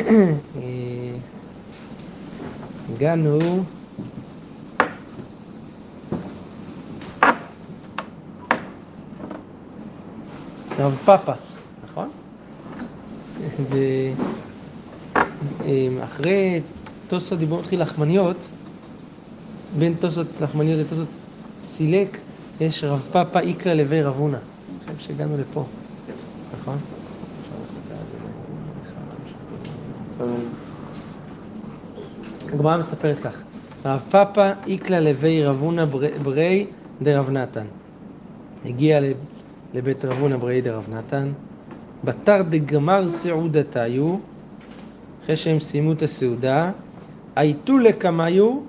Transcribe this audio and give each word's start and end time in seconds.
הגענו 2.94 3.38
רב 10.78 10.96
פאפה, 11.04 11.32
נכון? 11.84 12.10
ואחרי 15.98 16.60
תוספות 17.08 17.38
דיבור 17.38 17.60
מתחיל 17.60 17.82
לחמניות, 17.82 18.36
בין 19.78 19.94
תוספות 20.00 20.26
לחמניות 20.40 20.80
לתוספות 20.80 21.08
סילק, 21.64 22.18
יש 22.60 22.84
רב 22.84 23.02
פאפה 23.12 23.40
איקרא 23.40 23.74
לוי 23.74 24.02
רב 24.02 24.16
הונא. 24.16 24.36
אני 24.36 24.96
חושב 24.96 25.06
שהגענו 25.06 25.36
לפה, 25.38 25.64
נכון? 26.60 26.78
הגמרא 32.60 32.76
מספרת 32.76 33.18
כך, 33.18 33.42
רב 33.84 34.02
פאפה 34.10 34.50
איקלא 34.66 34.98
לוי 34.98 35.44
רב 35.44 35.56
הונא 35.60 35.84
ברי 36.22 36.66
דרב 37.02 37.30
נתן. 37.30 37.66
הגיע 38.64 39.00
לבית 39.74 40.04
רב 40.04 40.18
הונא 40.18 40.36
ברי 40.36 40.60
דרב 40.60 40.86
נתן, 40.90 41.32
בתר 42.04 42.42
דגמר 42.42 43.08
סעודתיו, 43.08 44.16
אחרי 45.24 45.36
שהם 45.36 45.60
סיימו 45.60 45.92
את 45.92 46.02
הסעודה, 46.02 46.70
הייתו 47.36 47.78
לקמיו 47.78 48.60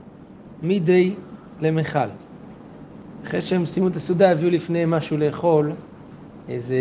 מידי 0.63 1.15
למכל. 1.61 2.09
אחרי 3.27 3.41
שהם 3.41 3.65
סיימו 3.65 3.87
את 3.87 3.95
הסעודה, 3.95 4.31
הביאו 4.31 4.49
לפני 4.49 4.83
משהו 4.87 5.17
לאכול, 5.17 5.71
איזה 6.49 6.77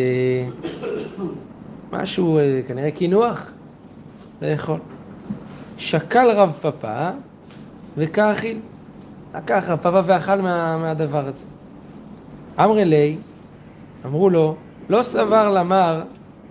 משהו, 1.92 2.38
אה, 2.38 2.60
כנראה 2.68 2.90
קינוח, 2.90 3.50
לאכול. 4.42 4.78
שקל 5.80 6.30
רב 6.30 6.52
פאפה 6.60 7.10
וכאכיל. 7.96 8.58
לקח 9.34 9.64
רב 9.68 9.78
פאפה 9.78 10.00
ואכל 10.04 10.36
מה, 10.36 10.78
מהדבר 10.78 11.26
הזה. 11.26 11.44
אמרי 12.58 12.84
לי, 12.84 13.16
אמרו 14.06 14.30
לו, 14.30 14.56
לא 14.88 15.02
סבר 15.02 15.50
למר 15.50 16.02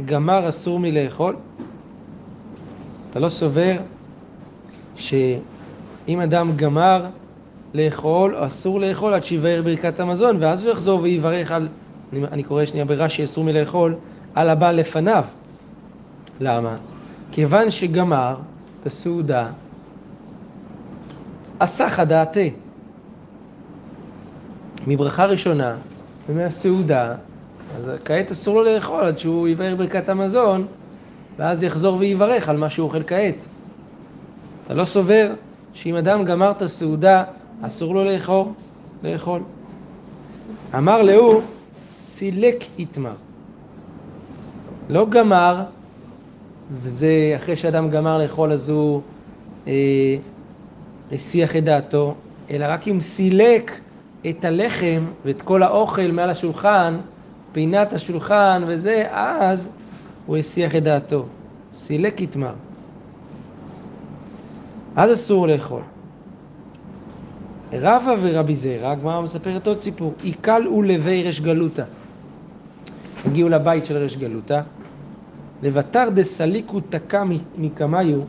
גמר 0.05 0.49
אסור 0.49 0.79
מלאכול? 0.79 1.35
אתה 3.09 3.19
לא 3.19 3.29
סובר 3.29 3.75
שאם 4.95 6.21
אדם 6.23 6.55
גמר 6.55 7.05
לאכול, 7.73 8.35
אסור 8.39 8.79
לאכול 8.79 9.13
עד 9.13 9.23
שיבאר 9.23 9.61
ברכת 9.63 9.99
המזון, 9.99 10.37
ואז 10.39 10.63
הוא 10.63 10.71
יחזור 10.71 11.01
ויברך 11.01 11.51
על, 11.51 11.67
אני, 12.13 12.23
אני 12.31 12.43
קורא 12.43 12.65
שנייה 12.65 12.85
ברש"י, 12.85 13.23
אסור 13.23 13.43
מלאכול, 13.43 13.95
על 14.35 14.49
הבא 14.49 14.71
לפניו. 14.71 15.23
למה? 16.39 16.75
כיוון 17.31 17.71
שגמר 17.71 18.35
את 18.81 18.85
הסעודה, 18.85 19.47
אסך 21.59 21.99
הדעתה. 21.99 22.39
מברכה 24.87 25.25
ראשונה 25.25 25.75
ומהסעודה, 26.29 27.15
אז 27.75 27.83
כעת 28.05 28.31
אסור 28.31 28.55
לו 28.55 28.63
לאכול 28.63 29.01
עד 29.01 29.19
שהוא 29.19 29.47
יברך 29.47 29.77
ברכת 29.77 30.09
המזון, 30.09 30.65
ואז 31.37 31.63
יחזור 31.63 31.97
ויברך 31.97 32.49
על 32.49 32.57
מה 32.57 32.69
שהוא 32.69 32.87
אוכל 32.87 33.03
כעת. 33.03 33.45
אתה 34.65 34.73
לא 34.73 34.85
סובר 34.85 35.31
שאם 35.73 35.95
אדם 35.95 36.25
גמר 36.25 36.51
את 36.51 36.61
הסעודה, 36.61 37.23
אסור 37.61 37.95
לו 37.95 38.03
לאכול? 38.03 38.45
לאכול. 39.03 39.41
אמר 40.77 41.01
להוא, 41.01 41.41
סילק 41.89 42.63
איתמר. 42.79 43.13
לא 44.89 45.09
גמר, 45.09 45.63
וזה 46.71 47.33
אחרי 47.35 47.55
שאדם 47.55 47.89
גמר 47.89 48.17
לאכול 48.17 48.51
אז 48.51 48.69
הוא 48.69 49.01
אה, 49.67 49.73
הסיח 51.11 51.55
את 51.55 51.63
דעתו, 51.63 52.15
אלא 52.49 52.65
רק 52.69 52.87
אם 52.87 53.01
סילק 53.01 53.79
את 54.29 54.45
הלחם 54.45 55.01
ואת 55.25 55.41
כל 55.41 55.63
האוכל 55.63 56.11
מעל 56.11 56.29
השולחן, 56.29 56.97
פינת 57.51 57.93
השולחן 57.93 58.63
וזה, 58.67 59.07
אז 59.11 59.69
הוא 60.25 60.37
הסיח 60.37 60.75
את 60.75 60.83
דעתו. 60.83 61.25
סילק 61.73 62.21
יתמר. 62.21 62.53
אז 64.95 65.13
אסור 65.13 65.47
לאכול. 65.47 65.81
רבא 67.73 68.15
ורבי 68.21 68.55
זרע, 68.55 68.91
הגמרא 68.91 69.21
מספרת 69.21 69.67
עוד 69.67 69.79
סיפור, 69.79 70.13
עיקלו 70.23 70.81
לבי 70.81 71.23
רש 71.23 71.39
גלותא. 71.39 71.83
הגיעו 73.25 73.49
לבית 73.49 73.85
של 73.85 73.97
רש 73.97 74.17
גלותא, 74.17 74.61
לבתר 75.63 76.09
דסליקו 76.13 76.79
תקע 76.79 77.23
מקמיו, 77.57 78.19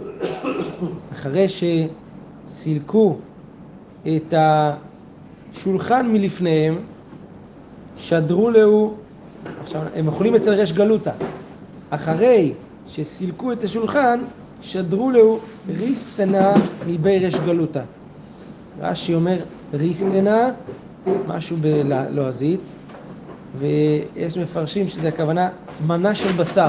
אחרי 1.12 1.46
שסילקו 1.48 3.16
את 4.06 4.34
השולחן 4.36 6.12
מלפניהם, 6.12 6.78
שדרו 7.96 8.50
לו, 8.50 8.94
עכשיו 9.62 9.82
הם 9.94 10.08
אוכלים 10.08 10.34
אצל 10.34 10.54
רש 10.54 10.72
גלותא, 10.72 11.12
אחרי 11.90 12.52
שסילקו 12.88 13.52
את 13.52 13.64
השולחן, 13.64 14.20
שדרו 14.62 15.10
לו 15.10 15.38
ריסטנה 15.78 16.52
מבי 16.86 17.26
רש 17.26 17.34
גלותא. 17.34 17.82
רש"י 18.80 19.14
אומר 19.14 19.36
ריסטנה, 19.74 20.50
משהו 21.26 21.56
בלועזית, 21.60 22.72
ויש 23.58 24.38
מפרשים 24.38 24.88
שזה 24.88 25.08
הכוונה 25.08 25.48
מנה 25.86 26.14
של 26.14 26.32
בשר. 26.32 26.68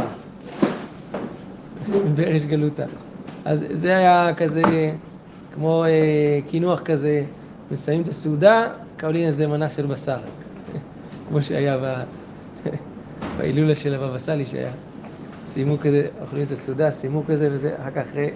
ברש 2.15 2.43
גלותא. 2.45 2.85
אז 3.45 3.59
זה 3.71 3.97
היה 3.97 4.35
כזה, 4.37 4.61
כמו 5.51 5.85
אה, 5.85 6.39
קינוח 6.47 6.81
כזה, 6.81 7.25
מסיימים 7.71 8.03
את 8.03 8.07
הסעודה, 8.09 8.67
קבלים 8.95 9.27
איזה 9.27 9.47
מנה 9.47 9.69
של 9.69 9.85
בשר. 9.85 10.19
כמו 11.27 11.41
שהיה 11.41 11.77
בהילולה 13.37 13.75
של 13.75 13.93
הבבא 13.93 14.17
סאלי 14.17 14.45
שהיה. 14.45 14.73
סיימו 15.45 15.79
כזה, 15.79 16.07
אוכלים 16.21 16.43
את 16.43 16.51
הסעודה, 16.51 16.91
סיימו 16.91 17.25
כזה 17.25 17.49
וזה, 17.51 17.75
אחר 17.81 17.91
כך 17.91 18.15
אה, 18.15 18.29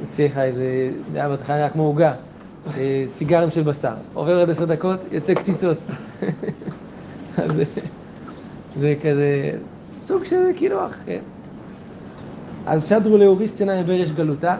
יוצא 0.00 0.24
לך 0.24 0.38
איזה, 0.38 0.90
זה 1.12 1.18
היה 1.18 1.28
בהתחלה 1.28 1.70
כמו 1.70 1.82
עוגה, 1.82 2.14
אה, 2.66 3.04
סיגרים 3.06 3.50
של 3.50 3.62
בשר. 3.62 3.94
עובר 4.12 4.40
עוד 4.40 4.50
עשר 4.50 4.64
דקות, 4.64 5.00
יוצא 5.12 5.34
קציצות. 5.34 5.78
אז 7.36 7.52
זה 8.74 8.94
כזה 9.02 9.58
סוג 10.00 10.24
של 10.24 10.36
קינוח, 10.56 10.96
כן. 11.04 11.37
אז 12.68 12.88
שדרו 12.88 13.18
לאוריסטנה 13.18 13.82
ברש 13.82 14.10
גלותה. 14.10 14.56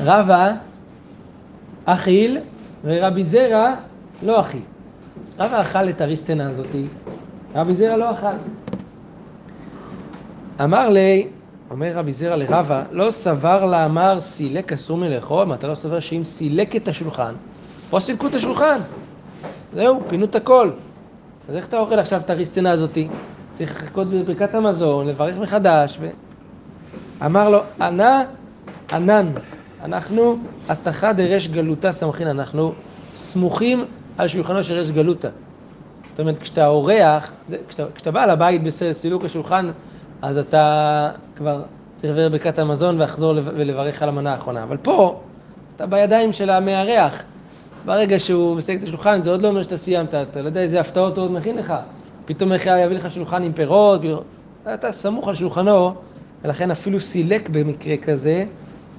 רבא 0.00 0.52
אכיל 1.84 2.38
ורבי 2.84 3.24
זרע 3.24 3.74
לא 4.22 4.40
אכיל. 4.40 4.60
רבא 5.38 5.60
אכל 5.60 5.88
את 5.88 6.02
אריסטנה 6.02 6.50
הזאתי, 6.50 6.86
רבי 7.54 7.74
זרע 7.74 7.96
לא 7.96 8.10
אכל. 8.10 8.26
אמר 10.64 10.88
לי, 10.88 11.28
אומר 11.70 11.92
רבי 11.94 12.12
זרע 12.12 12.36
לרבא, 12.36 12.82
לא 12.90 13.10
סבר 13.10 13.66
לאמר 13.66 14.20
סילק 14.20 14.72
אסור 14.72 14.96
מלאכול? 14.96 15.44
מה 15.44 15.54
אתה 15.54 15.66
לא 15.66 15.74
סובר 15.74 16.00
שאם 16.00 16.24
סילק 16.24 16.76
את 16.76 16.88
השולחן, 16.88 17.34
או 17.92 18.00
סילקו 18.00 18.26
את 18.26 18.34
השולחן, 18.34 18.78
זהו, 19.74 20.02
פינו 20.08 20.24
את 20.24 20.34
הכל. 20.34 20.70
אז 21.48 21.56
איך 21.56 21.66
אתה 21.66 21.78
אוכל 21.78 21.98
עכשיו 21.98 22.20
את 22.20 22.30
האריסטנה 22.30 22.70
הזאתי? 22.70 23.08
צריך 23.54 23.82
לחכות 23.82 24.06
בברכת 24.08 24.54
המזון, 24.54 25.06
לברך 25.06 25.38
מחדש. 25.38 25.96
ו... 26.00 26.08
אמר 27.26 27.50
לו, 27.50 27.60
ענה 27.80 28.22
ענן, 28.92 29.26
אנחנו 29.84 30.36
התחה 30.68 31.12
דרש 31.12 31.48
גלותה 31.48 31.92
סמכין, 31.92 32.28
אנחנו 32.28 32.72
סמוכים 33.14 33.84
על 34.18 34.28
שולחנו 34.28 34.64
של 34.64 34.74
רש 34.74 34.90
גלותה. 34.90 35.28
זאת 36.06 36.20
אומרת, 36.20 36.38
כשאתה 36.38 36.66
אורח, 36.66 37.32
כשאתה, 37.68 37.84
כשאתה 37.94 38.10
בא 38.10 38.26
לבית 38.26 38.62
בסילוק 38.62 39.24
השולחן, 39.24 39.70
אז 40.22 40.38
אתה 40.38 41.10
כבר 41.36 41.62
צריך 41.96 42.12
לברך 42.12 42.32
ברכת 42.32 42.58
המזון 42.58 43.00
ולחזור 43.00 43.34
ולברך 43.44 44.02
על 44.02 44.08
המנה 44.08 44.32
האחרונה. 44.32 44.62
אבל 44.62 44.76
פה, 44.76 45.20
אתה 45.76 45.86
בידיים 45.86 46.32
של 46.32 46.50
המארח. 46.50 47.22
ברגע 47.84 48.20
שהוא 48.20 48.56
מסייג 48.56 48.78
את 48.82 48.88
השולחן, 48.88 49.22
זה 49.22 49.30
עוד 49.30 49.42
לא 49.42 49.48
אומר 49.48 49.62
שאתה 49.62 49.76
סיימת, 49.76 50.14
אתה 50.14 50.42
לא 50.42 50.46
יודע 50.46 50.60
איזה 50.60 50.80
הפתעות 50.80 51.16
הוא 51.16 51.24
עוד 51.24 51.32
מכין 51.32 51.56
לך. 51.56 51.74
פתאום 52.24 52.52
אחד 52.52 52.76
יביא 52.84 52.96
לך 52.96 53.12
שולחן 53.12 53.42
עם 53.42 53.52
פירות, 53.52 54.00
אתה 54.74 54.92
סמוך 54.92 55.28
על 55.28 55.34
שולחנו, 55.34 55.94
ולכן 56.44 56.70
אפילו 56.70 57.00
סילק 57.00 57.48
במקרה 57.48 57.96
כזה, 57.96 58.44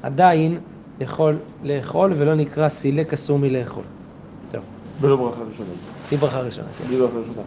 עדיין 0.03 0.57
יכול 0.99 1.35
לאכול, 1.63 2.13
ולא 2.17 2.35
נקרא 2.35 2.69
סילק 2.69 3.13
אסור 3.13 3.39
מלאכול. 3.39 3.83
טוב. 4.51 4.61
ולא 5.01 5.15
ברכה 5.15 5.41
ראשונה. 5.51 5.69
היא 6.11 6.19
ברכה 6.19 6.39
ראשונה, 6.39 6.67
כן. 6.77 6.83
היא 6.89 6.99
ברכה 6.99 7.17
ראשונה. 7.17 7.41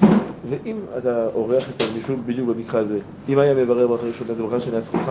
כן. 0.00 0.06
ואם 0.50 0.76
אתה 0.98 1.26
אורח 1.34 1.70
את 1.70 1.82
מישהו 1.96 2.16
בדיוק 2.26 2.48
במקרה 2.48 2.80
הזה, 2.80 2.98
אם 3.28 3.38
היה 3.38 3.54
מברר 3.54 3.86
ברכה 3.86 4.06
ראשונה, 4.06 4.34
זה 4.34 4.42
ברכה 4.42 4.60
שנייה 4.60 4.80
אסורך? 4.80 5.10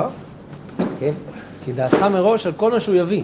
כן, 0.99 1.11
כי 1.65 1.73
דעתך 1.73 2.03
מראש 2.03 2.45
על 2.45 2.51
כל 2.57 2.71
מה 2.71 2.79
שהוא 2.79 2.95
יביא. 2.95 3.23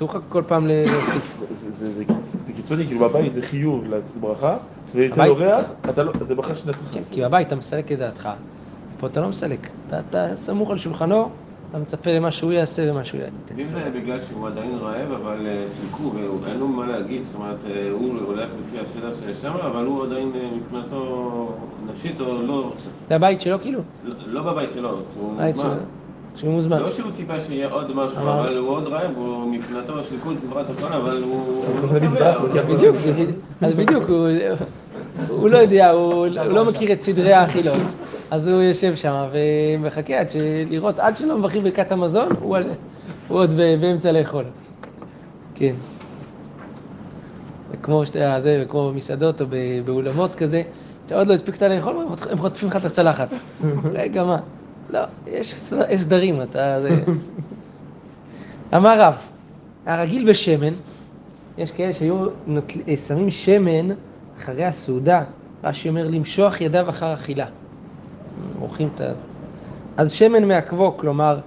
אסור 0.00 0.10
לך 0.10 0.18
כל 0.28 0.42
פעם 0.46 0.66
להוסיף. 0.70 1.36
זה 1.96 2.04
קיצוני, 2.56 2.86
כאילו 2.86 3.00
בבית 3.08 3.34
זה 3.34 3.42
חיוב 3.42 3.84
לעשות 3.88 4.16
ברכה, 4.20 4.56
ואצל 4.94 5.28
אורח, 5.28 5.64
אתה 5.90 6.02
לא, 6.02 6.12
זה 6.28 6.34
ברכה 6.34 6.54
שני 6.54 6.72
עצמך. 6.72 6.88
כן, 6.92 7.02
כי 7.10 7.22
בבית 7.22 7.46
אתה 7.46 7.56
מסלק 7.56 7.92
את 7.92 7.98
דעתך, 7.98 8.28
פה 9.00 9.06
אתה 9.06 9.20
לא 9.20 9.28
מסלק. 9.28 9.68
אתה, 9.88 10.28
סמוך 10.36 10.70
על 10.70 10.78
שולחנו, 10.78 11.28
אתה 11.70 11.78
מצפה 11.78 12.10
למה 12.12 12.30
שהוא 12.30 12.52
יעשה 12.52 12.90
ומה 12.92 13.04
שהוא 13.04 13.20
ייתן. 13.20 13.54
ואם 13.56 13.70
זה 13.70 13.90
בגלל 13.94 14.20
שהוא 14.20 14.48
עדיין 14.48 14.74
רעב, 14.80 15.12
אבל 15.12 15.46
אה, 15.46 15.64
סילקו, 15.68 16.12
ואין 16.44 16.58
לו 16.58 16.68
מה 16.68 16.86
להגיד, 16.86 17.22
זאת 17.22 17.34
אומרת, 17.34 17.58
אה, 17.70 17.90
הוא 17.90 18.14
הולך 18.26 18.50
לפי 18.60 18.78
הסדר 18.78 19.12
שיש 19.20 19.38
שם, 19.42 19.52
אבל 19.52 19.84
הוא 19.84 20.04
עדיין 20.04 20.32
אה, 20.34 20.48
מבחינתו 20.56 21.52
נפשית 21.86 22.20
או 22.20 22.42
לא, 22.42 22.72
זה 23.08 23.16
הבית 23.16 23.40
שלו 23.40 23.60
כאילו? 23.60 23.80
לא- 24.04 24.14
לא 24.26 24.42
בבית 24.52 24.70
שלו, 24.74 24.98
הוא. 25.16 25.32
מוזמן. 25.32 25.78
שהוא 26.40 26.52
מוזמן. 26.52 26.78
לא 26.82 26.90
שהוא 26.90 27.10
ציפה 27.12 27.40
שיהיה 27.40 27.68
עוד 27.68 27.96
משהו, 27.96 28.16
אבל- 28.18 28.56
הוא 28.56 28.68
עוד 28.68 28.86
רעב, 28.86 29.10
הוא 29.16 29.52
מבחינתו 29.52 30.04
סילקו 30.04 30.30
את 30.32 30.36
חברת 30.48 30.66
הכל, 30.70 30.92
אבל 30.92 31.22
הוא... 31.22 31.64
שבע, 32.00 32.34
הוא 32.36 32.48
הוא- 32.48 32.74
בדיוק. 32.76 32.96
אז 33.60 33.74
בדיוק, 33.74 34.04
הוא, 35.28 35.48
לא 35.48 35.58
יודע, 35.58 35.90
הוא, 35.90 36.26
לא 36.26 36.64
מכיר 36.64 36.92
את 36.92 37.02
סדרי 37.02 37.32
האכילות. 37.32 37.78
אז 38.30 38.48
הוא 38.48 38.62
יושב 38.62 38.96
שם 38.96 39.24
ומחכה 39.32 40.20
עד 40.20 40.30
ש... 40.30 40.36
לראות, 40.70 40.98
עד 40.98 41.16
שלא 41.16 41.38
מברכים 41.38 41.62
ברכת 41.62 41.92
המזון, 41.92 42.28
הוא, 42.40 42.56
עוד 43.28 43.50
באמצע 43.80 44.12
לאכול. 44.12 44.44
כן. 45.54 45.72
כמו 47.82 48.06
שאתה, 48.06 48.38
זה, 48.42 48.64
כמו 48.68 48.90
במסעדות 48.92 49.40
או 49.40 49.46
באולמות 49.84 50.34
כזה, 50.34 50.62
שעוד 51.08 51.26
לא 51.26 51.34
הספקת 51.34 51.62
לאכול, 51.62 51.96
הם 52.30 52.38
חוטפים 52.38 52.68
לך 52.68 52.76
את 52.76 52.84
הצלחת. 52.84 53.28
רגע, 53.94 54.24
מה? 54.24 54.38
לא, 54.92 55.00
יש 55.26 55.54
ס- 55.54 55.72
יש 55.90 56.00
סדרים, 56.00 56.42
אתה... 56.42 56.78
אמר 58.76 59.00
רב, 59.00 59.14
הרגיל 59.86 60.30
בשמן, 60.30 60.72
יש 61.58 61.70
כאלה 61.70 61.92
שהיו 61.92 62.26
שמים 63.06 63.30
שמן 63.30 63.94
אחרי 64.38 64.64
הסעודה, 64.64 65.22
רש"י 65.64 65.88
אומר 65.88 66.08
למשוח 66.08 66.60
ידיו 66.60 66.88
אחר 66.88 67.14
אכילה. 67.14 67.46
עורכים 68.60 68.88
את 68.94 69.00
ה... 69.00 69.12
אז 69.96 70.12
שמן 70.12 70.44
מעכבו, 70.44 70.96
כלומר, 70.96 71.38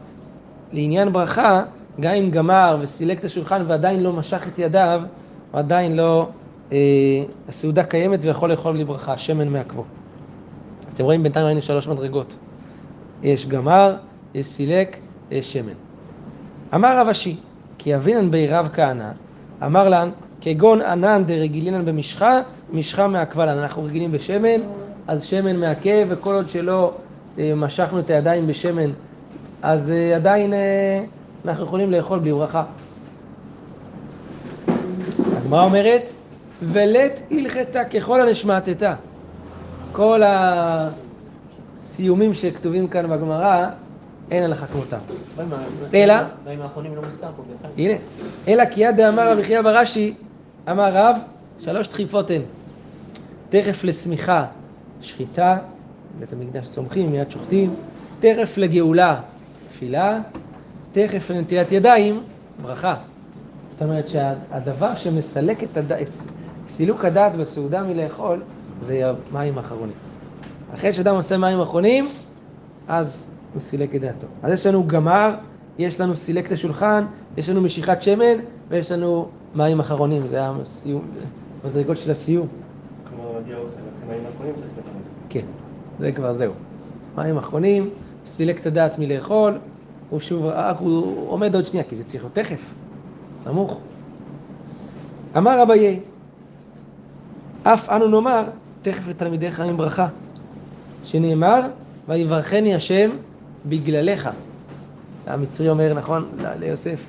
לעניין 0.74 1.14
ברכה, 1.14 1.64
גם 2.00 2.14
אם 2.14 2.30
גמר 2.32 2.78
וסילק 2.82 3.20
את 3.20 3.26
השולחן 3.26 3.64
ועדיין 3.68 4.04
לא 4.04 4.14
משך 4.14 4.48
את 4.48 4.60
ידיו, 4.60 5.02
הוא 5.52 5.60
עדיין 5.60 5.96
לא... 5.96 6.28
אה, 6.72 6.78
הסעודה 7.50 7.84
קיימת 7.84 8.20
ויכול 8.22 8.52
לאכול 8.52 8.74
בלי 8.74 8.86
ברכה, 8.86 9.18
שמן 9.18 9.48
מעכבו. 9.48 9.84
אתם 10.94 11.04
רואים, 11.04 11.24
בינתיים 11.24 11.46
ראינו 11.46 11.62
שלוש 11.62 11.88
מדרגות. 11.88 12.36
יש 13.24 13.46
גמר, 13.48 13.96
יש 14.34 14.48
סילק, 14.48 14.98
יש 15.32 15.54
שמן. 15.54 15.74
אמר 16.76 16.98
רב 17.00 17.08
אשי, 17.08 17.36
כי 17.78 17.96
אבינן 17.96 18.32
בי 18.32 18.48
רב 18.48 18.70
כהנא, 18.74 19.12
אמר 19.66 19.90
לן, 19.90 20.10
כגון 20.42 20.82
ענן 20.82 21.24
דרגילינן 21.26 21.86
במשחה, 21.86 22.42
משחה 22.74 23.08
מעכבה 23.08 23.46
לן. 23.46 23.58
אנחנו 23.58 23.84
רגילים 23.84 24.12
בשמן, 24.12 24.62
אז 25.08 25.24
שמן 25.24 25.56
מעכב, 25.56 26.08
וכל 26.10 26.34
עוד 26.34 26.50
שלא 26.50 26.94
אה, 27.40 27.52
משכנו 27.56 28.00
את 28.00 28.10
הידיים 28.10 28.48
בשמן, 28.48 28.90
אז 29.62 29.92
אה, 29.92 30.16
עדיין 30.16 30.54
אה, 30.54 31.04
אנחנו 31.46 31.64
יכולים 31.64 31.92
לאכול 31.92 32.20
בלי 32.20 32.32
ברכה. 32.32 32.64
הגמרא 35.38 35.64
אומרת, 35.64 36.10
ולית 36.62 37.22
הלכתה 37.32 37.84
ככל 37.86 38.22
הנשמטתה. 38.22 38.96
כל 39.92 40.22
הסיומים 41.94 42.34
שכתובים 42.34 42.88
כאן 42.88 43.10
בגמרא, 43.10 43.68
אין 44.32 44.44
הלכה 44.44 44.66
כמותם. 44.68 44.98
אלא? 45.94 46.14
לא. 46.14 46.22
הנה, 47.78 47.94
אלא 48.48 48.66
כי 48.66 48.82
יד 48.82 48.96
דאמר 48.96 49.32
רבי 49.32 49.44
חייא 49.44 49.62
ברש"י, 49.62 50.14
אמר 50.72 50.90
רב, 50.94 51.18
שלוש 51.60 51.88
דחיפות 51.88 52.32
הן. 52.32 52.42
תכף 53.50 53.84
לשמיכה, 53.84 54.46
שחיטה, 55.02 55.58
בית 56.20 56.34
המקדש 56.34 56.68
צומחים, 56.68 57.12
מיד 57.12 57.32
שוחטים, 57.32 57.76
תכף 58.20 58.58
לגאולה, 58.58 59.22
תפילה, 59.68 60.20
תכף 60.92 61.30
לנטילת 61.30 61.72
ידיים, 61.72 62.24
ברכה. 62.62 62.96
זאת 63.70 63.82
אומרת 63.82 64.10
שהדבר 64.10 64.96
שמסלק 64.96 65.64
את, 65.64 65.78
הד... 65.78 65.92
את 65.92 66.08
סילוק 66.68 67.06
הדעת 67.06 67.36
בסעודה 67.36 67.84
מלאכול, 67.84 68.42
זה 68.82 69.02
המים 69.32 69.58
האחרונים. 69.58 70.13
אחרי 70.74 70.94
שאדם 70.94 71.16
עושה 71.16 71.38
מים 71.38 71.62
אחרונים, 71.62 72.10
אז 72.88 73.34
הוא 73.54 73.62
סילק 73.62 73.96
את 73.96 74.02
דעתו. 74.02 74.28
אז 74.44 74.54
יש 74.54 74.66
לנו 74.66 74.88
גמר, 74.88 75.36
יש 75.78 76.02
לנו 76.02 76.16
סילק 76.16 76.48
את 76.48 76.52
השולחן, 76.52 77.06
יש 77.38 77.50
לנו 77.50 77.62
משיכת 77.62 78.02
שמן, 78.02 78.38
ויש 78.70 78.92
לנו 78.92 79.28
מים 79.56 79.80
אחרונים, 79.80 80.28
זה 80.28 80.38
הסיום, 80.42 81.02
מדרגות 81.66 81.98
של 81.98 82.12
הסיום. 82.12 82.48
כמו 83.10 83.38
הגיע 83.38 83.58
אוכל, 83.58 84.08
מים 84.08 84.20
האחרונים 84.26 84.56
צריך 84.56 84.68
לקבל. 84.78 85.00
כן, 85.30 85.46
זה 86.00 86.12
כבר 86.12 86.34
זהו. 86.34 86.54
מים 87.18 87.38
אחרונים, 87.38 87.90
סילק 88.26 88.60
את 88.60 88.66
הדעת 88.66 89.00
מלאכול, 89.00 89.58
הוא 90.10 90.20
שוב, 90.20 90.46
רק 90.46 90.78
הוא 90.80 91.30
עומד 91.30 91.56
עוד 91.56 91.66
שנייה, 91.66 91.84
כי 91.84 91.96
זה 91.96 92.04
צריך 92.04 92.24
להיות 92.24 92.36
תכף, 92.36 92.74
סמוך. 93.34 93.80
אמר 95.38 95.64
אביי, 95.64 96.00
אף 97.64 97.90
אנו 97.90 98.08
נאמר, 98.08 98.44
תכף 98.82 99.08
לתלמידיך 99.08 99.60
עם 99.60 99.78
ברכה, 99.78 100.08
שנאמר, 101.04 101.62
ויברכני 102.08 102.76
השם 102.76 103.10
בגללך. 103.66 104.30
המצרי 105.28 105.70
אומר, 105.70 105.94
נכון, 105.94 106.26
ליוסף. 106.60 107.00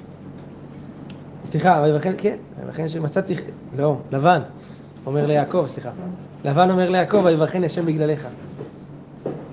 סליחה, 1.50 1.80
ויברכני, 1.84 2.14
כן, 2.18 2.36
ויברכני 2.58 2.84
השם, 2.84 3.02
מצאתי, 3.02 3.34
לא, 3.78 3.96
לבן, 4.12 4.40
אומר 5.06 5.26
ליעקב, 5.26 5.64
סליחה. 5.68 5.90
לבן 6.44 6.70
אומר 6.70 6.90
ליעקב, 6.90 7.20
ויברכני 7.24 7.66
השם 7.66 7.86
בגללך. 7.86 8.28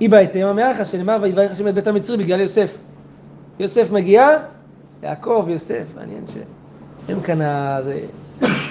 אי 0.01 0.07
בהתאמה 0.07 0.53
מאחה, 0.53 0.85
שנאמר, 0.85 1.17
ויברך 1.21 1.51
השם 1.51 1.67
את 1.67 1.73
בית 1.73 1.88
המצרי 1.88 2.17
בגלל 2.17 2.39
יוסף. 2.39 2.77
יוסף 3.59 3.91
מגיע, 3.91 4.27
יעקב, 5.03 5.45
יוסף, 5.49 5.83
מעניין 5.95 6.23
ש... 6.27 6.33
הם 7.09 7.21
כאן, 7.21 7.41
ה- 7.41 7.79
זה, 7.81 7.99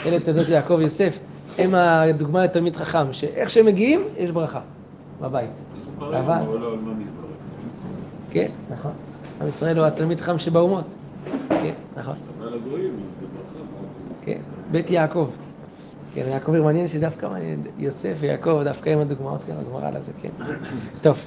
אלה 0.06 0.20
תולדות 0.20 0.48
יעקב 0.48 0.74
ויוסף, 0.74 1.18
הם 1.58 1.74
הדוגמה 1.74 2.44
לתלמיד 2.44 2.76
חכם, 2.76 3.12
שאיך 3.12 3.50
שהם 3.50 3.66
מגיעים, 3.66 4.04
יש 4.18 4.30
ברכה 4.30 4.60
בבית. 5.20 5.50
אבל- 5.98 6.42
לא, 6.60 6.76
מתברר? 6.76 7.26
כן, 8.30 8.48
נכון. 8.70 8.92
עם 9.40 9.48
ישראל 9.48 9.78
הוא 9.78 9.86
התלמיד 9.86 10.20
חכם 10.20 10.38
שבאומות. 10.38 10.84
כן, 11.48 11.74
נכון. 11.96 12.14
אבל 12.38 12.54
הגויים, 12.54 12.92
זה 13.20 13.26
ברכה. 13.26 13.64
כן, 14.24 14.38
בית 14.70 14.90
יעקב. 14.90 15.28
כן, 16.14 16.24
יעקב 16.28 16.52
מעניין 16.52 16.88
שדווקא 16.88 17.26
מעניין, 17.26 17.62
יוסף 17.78 18.16
ויעקב, 18.20 18.60
דווקא 18.64 18.90
עם 18.90 18.98
הדוגמאות 18.98 19.40
כאן, 19.46 19.54
הגמרא 19.58 19.90
לזה, 19.90 20.12
כן. 20.22 20.28
טוב, 21.02 21.18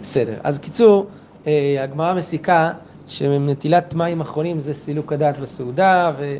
בסדר. 0.00 0.38
אז 0.44 0.58
קיצור, 0.58 1.06
אה, 1.46 1.76
הגמרא 1.82 2.14
מסיקה 2.14 2.72
שנטילת 3.06 3.94
מים 3.94 4.20
אחרונים 4.20 4.60
זה 4.60 4.74
סילוק 4.74 5.12
הדעת 5.12 5.38
בסעודה, 5.38 6.12
ו... 6.18 6.36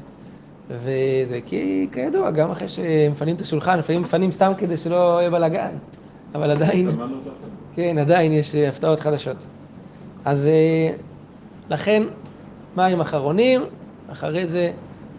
וזה 0.70 1.40
כי 1.46 1.88
כידוע, 1.92 2.30
גם 2.30 2.50
אחרי 2.50 2.68
שמפנים 2.68 3.36
את 3.36 3.40
השולחן, 3.40 3.78
לפעמים 3.78 4.02
מפנים 4.02 4.30
סתם 4.30 4.52
כדי 4.58 4.76
שלא 4.76 5.18
יהיה 5.20 5.30
בלאגן, 5.30 5.70
אבל 6.34 6.50
עדיין... 6.50 6.90
כן, 7.76 7.98
עדיין 7.98 8.32
יש 8.32 8.54
אה, 8.54 8.68
הפתעות 8.68 9.00
חדשות. 9.00 9.36
אז 10.24 10.46
אה, 10.46 10.90
לכן, 11.70 12.02
מים 12.76 13.00
אחרונים, 13.00 13.62
אחרי 14.12 14.46
זה, 14.46 14.70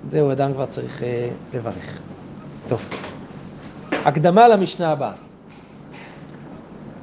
זהו, 0.10 0.32
אדם 0.32 0.54
כבר 0.54 0.66
צריך 0.66 1.04
אה, 1.04 1.30
לברך. 1.54 2.00
טוב. 2.68 2.89
הקדמה 3.92 4.48
למשנה 4.48 4.92
הבאה. 4.92 5.12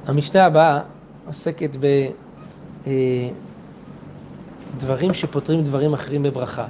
המשנה 0.07 0.45
הבאה 0.45 0.79
עוסקת 1.27 1.69
בדברים 4.77 5.13
שפותרים 5.13 5.63
דברים 5.63 5.93
אחרים 5.93 6.23
בברכה. 6.23 6.65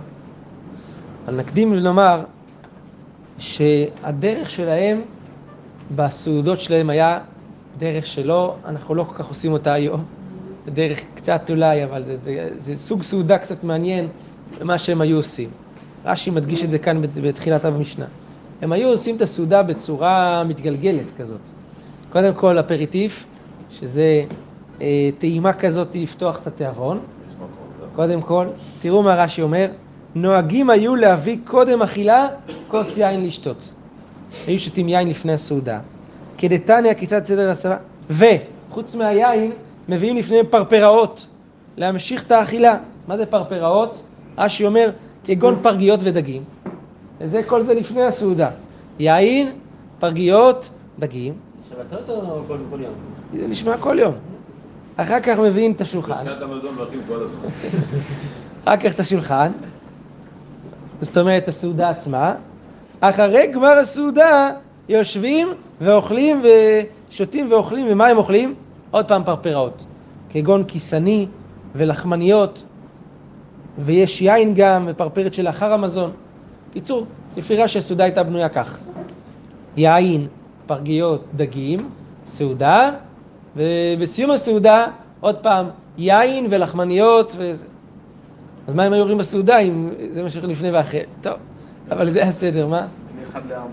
אבל 1.28 1.36
נקדים 1.36 1.74
לומר 1.74 2.24
שהדרך 3.38 4.50
שלהם 4.50 5.02
בסעודות 5.96 6.62
שלהם 6.62 6.90
היה 6.90 7.20
דרך 7.78 8.06
שלא, 8.06 8.56
אנחנו 8.66 8.96
לא 8.96 9.04
כל 9.04 9.16
כך 9.24 9.28
עושים 9.30 9.52
אותה 9.54 9.74
היום. 9.74 10.04
זה 10.66 10.72
דרך 10.72 11.00
קצת 11.16 11.50
אולי, 11.50 11.84
אבל 11.84 12.04
זה, 12.06 12.18
זה, 12.24 12.50
זה 12.58 12.78
סוג 12.78 13.04
סעודה 13.04 13.38
קצת 13.38 13.64
מעניין 13.64 14.08
במה 14.60 14.78
שהם 14.78 15.02
היו 15.02 15.18
עושים. 15.18 15.50
רש"י 16.06 16.30
מדגיש 16.32 16.64
את 16.64 16.70
זה 16.70 16.80
כאן 16.80 17.02
בת- 17.02 17.18
בתחילת 17.24 17.66
המשנה. 17.66 18.06
הם 18.62 18.72
היו 18.72 18.90
עושים 18.90 19.16
את 19.16 19.22
הסעודה 19.22 19.64
בצורה 19.64 20.44
מתגלגלת 20.44 21.06
כזאת. 21.18 21.40
קודם 22.12 22.34
כל 22.34 22.60
אפריטיף, 22.60 23.26
שזה 23.70 24.24
אה, 24.82 25.10
טעימה 25.20 25.54
כזאת 25.54 25.96
לפתוח 25.96 26.40
את 26.42 26.48
התיאבון. 26.48 27.00
קודם 27.96 28.22
כל, 28.22 28.46
תראו 28.80 29.04
מה 29.04 29.16
רש"י 29.16 29.42
אומר, 29.42 29.68
נוהגים 30.16 30.70
היו 30.70 30.96
להביא 30.96 31.38
קודם 31.44 31.82
אכילה 31.82 32.28
כוס 32.68 32.98
יין 32.98 33.26
לשתות. 33.26 33.74
היו 34.48 34.60
שותים 34.60 34.90
יין 34.90 35.08
לפני 35.08 35.34
הסעודה. 35.34 35.80
כדתניא 36.38 36.94
כיצד 36.94 37.26
סדר 37.26 37.50
הסבה, 37.50 37.76
וחוץ 38.10 38.96
מהיין, 38.96 39.52
מביאים 39.90 40.18
לפניהם 40.18 40.46
פרפראות, 40.50 41.28
להמשיך 41.78 42.24
את 42.24 42.32
האכילה. 42.32 42.78
מה 43.08 43.18
זה 43.18 43.26
פרפראות? 43.26 44.04
רש"י 44.38 44.66
אומר, 44.66 44.90
כגון 45.24 45.60
פרגיות 45.62 46.00
ודגים. 46.04 46.44
וזה, 47.22 47.44
כל 47.44 47.64
זה 47.64 47.74
לפני 47.74 48.04
הסעודה. 48.04 48.50
יין, 49.00 49.52
פרגיות, 50.00 50.70
דגים. 51.00 51.34
שבתות 51.70 52.10
או 52.10 52.44
כל 52.48 52.58
כל 52.70 52.80
יום? 52.82 52.94
זה 53.42 53.48
נשמע 53.48 53.78
כל 53.78 53.98
יום. 54.00 54.14
אחר 54.98 55.20
כך 55.20 55.40
מביאים 55.40 55.72
את 55.72 55.82
השולחן, 55.82 56.26
הזמן. 57.22 57.50
אחר 58.66 58.78
כך 58.78 58.94
את 58.96 59.00
השולחן, 59.00 59.52
זאת 61.02 61.18
אומרת 61.18 61.48
הסעודה 61.48 61.90
עצמה, 61.90 62.34
אחרי 63.00 63.48
גמר 63.48 63.78
הסעודה 63.78 64.50
יושבים 64.90 65.48
ואוכלים 65.82 66.42
ושותים 67.10 67.52
ואוכלים, 67.52 67.88
ומה 67.90 68.08
הם 68.08 68.18
אוכלים? 68.18 68.56
עוד 68.92 69.06
פעם 69.06 69.24
פרפראות, 69.24 69.86
כגון 70.30 70.64
כיסני 70.64 71.28
ולחמניות, 71.76 72.64
ויש 73.80 74.22
יין 74.22 74.54
גם, 74.54 74.86
ופרפרת 74.88 75.34
שלאחר 75.34 75.74
המזון. 75.74 76.12
קיצור, 76.74 77.06
לפי 77.38 77.56
רש"י 77.56 77.78
הסעודה 77.78 78.04
הייתה 78.04 78.24
בנויה 78.24 78.50
כך: 78.50 78.78
יין, 79.78 80.28
פרגיות, 80.68 81.24
דגים, 81.36 81.90
סעודה, 82.26 82.92
ובסיום 83.56 84.32
הסעודה 84.32 84.86
עוד 85.20 85.36
פעם 85.36 85.66
יין 85.98 86.48
ולחמניות 86.50 87.36
וזה. 87.38 87.66
אז 88.68 88.74
מה 88.74 88.84
הם 88.84 88.94
היו 88.94 89.02
אומרים 89.02 89.18
בסעודה 89.18 89.60
אם 89.60 89.90
זה 90.12 90.24
מה 90.24 90.30
שהולכים 90.30 90.52
לפני 90.52 90.72
ואחרי? 90.72 91.02
טוב, 91.22 91.34
אבל 91.92 92.12
זה 92.12 92.24
הסדר, 92.24 92.68
מה? 92.68 92.88
בין 93.16 93.24
אחד 93.30 93.42
לארבע. 93.50 93.68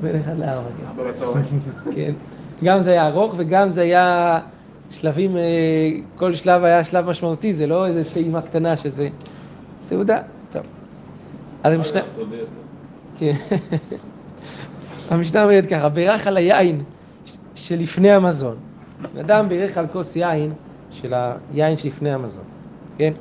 בין 0.00 0.20
אחד 0.20 0.38
לארבע, 0.38 0.68
כן. 0.78 0.86
ארבע 0.86 1.10
בצהריים. 1.10 1.60
כן. 1.94 2.12
גם 2.64 2.80
זה 2.80 2.90
היה 2.90 3.06
ארוך 3.06 3.34
וגם 3.36 3.70
זה 3.70 3.80
היה 3.80 4.38
שלבים, 4.90 5.36
אה, 5.36 5.42
כל 6.16 6.34
שלב 6.34 6.64
היה 6.64 6.84
שלב 6.84 7.10
משמעותי, 7.10 7.54
זה 7.54 7.66
לא 7.66 7.86
איזה 7.86 8.14
טעימה 8.14 8.42
קטנה 8.42 8.76
שזה 8.76 9.08
סעודה. 9.84 10.18
טוב. 10.52 10.62
אז 11.62 11.72
המשנה... 11.74 12.00
סודי 12.14 12.36
יותר. 12.36 12.50
כן. 13.18 13.34
המשנה 15.10 15.44
אומרת 15.44 15.66
ככה, 15.66 15.88
בירך 15.88 16.26
על 16.26 16.36
היין 16.36 16.82
שלפני 17.54 18.10
המזון. 18.10 18.56
אדם 19.20 19.48
בירך 19.48 19.78
על 19.78 19.86
כוס 19.92 20.16
יין 20.16 20.52
של 20.90 21.14
היין 21.54 21.76
שלפני 21.76 22.12
המזון, 22.12 22.44
כן? 22.98 23.12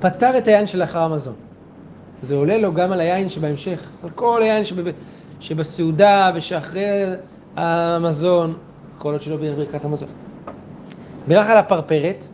פתר 0.00 0.38
את 0.38 0.48
היין 0.48 0.66
שלאחר 0.66 0.98
המזון. 0.98 1.34
זה 2.22 2.34
עולה 2.34 2.58
לו 2.58 2.74
גם 2.74 2.92
על 2.92 3.00
היין 3.00 3.28
שבהמשך, 3.28 3.88
על 4.04 4.10
כל 4.10 4.42
היין 4.42 4.64
שב, 4.64 4.76
שבסעודה 5.40 6.30
ושאחרי 6.34 7.04
המזון, 7.56 8.54
כל 8.98 9.12
עוד 9.12 9.22
שלא 9.22 9.36
בירך 9.36 9.56
ברכת 9.56 9.84
המזון. 9.84 10.08
בירך 11.28 11.46
על 11.46 11.58
הפרפרת 11.58 12.26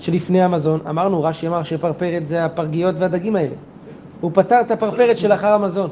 שלפני 0.00 0.42
המזון, 0.42 0.80
אמרנו, 0.88 1.22
רש"י 1.22 1.48
אמר 1.48 1.62
שפרפרת 1.62 2.28
זה 2.28 2.44
הפרגיות 2.44 2.94
והדגים 2.98 3.36
האלה. 3.36 3.54
הוא 4.20 4.30
פתר 4.34 4.60
את 4.60 4.70
הפרפרת 4.70 5.18
שלאחר 5.18 5.52
המזון. 5.52 5.90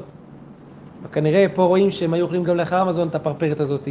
כנראה 1.12 1.46
פה 1.54 1.64
רואים 1.64 1.90
שהם 1.90 2.14
היו 2.14 2.24
אוכלים 2.24 2.44
גם 2.44 2.56
לאחר 2.56 2.76
המזון 2.76 3.08
את 3.08 3.14
הפרפרת 3.14 3.60
הזאת, 3.60 3.88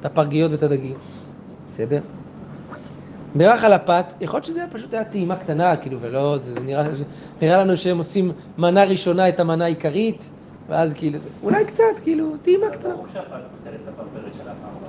את 0.00 0.04
הפרגיות 0.04 0.52
ואת 0.52 0.62
הדגים. 0.62 0.96
בסדר? 1.68 2.00
בירך 3.34 3.64
על 3.64 3.72
הפת, 3.72 4.14
יכול 4.20 4.36
להיות 4.36 4.44
שזה 4.44 4.60
היה 4.60 4.68
פשוט 4.70 4.94
היה 4.94 5.04
טעימה 5.04 5.36
קטנה, 5.36 5.76
כאילו, 5.76 5.98
ולא, 6.00 6.38
זה, 6.38 6.52
זה 6.52 6.60
נראה, 6.60 6.84
נראה 7.42 7.64
לנו 7.64 7.76
שהם 7.76 7.98
עושים 7.98 8.32
מנה 8.58 8.84
ראשונה 8.84 9.28
את 9.28 9.40
המנה 9.40 9.64
העיקרית, 9.64 10.30
ואז 10.68 10.92
כאילו, 10.94 11.18
זה, 11.18 11.28
אולי 11.42 11.64
קצת, 11.64 11.84
כאילו, 12.02 12.32
טעימה 12.42 12.66
קטנה. 12.70 12.94
ברור 12.94 13.06
שהפת 13.12 13.26
פותרת 13.28 13.80
את 13.84 13.88
הפרפרת 13.88 14.34
של 14.34 14.48
המזון. 14.48 14.88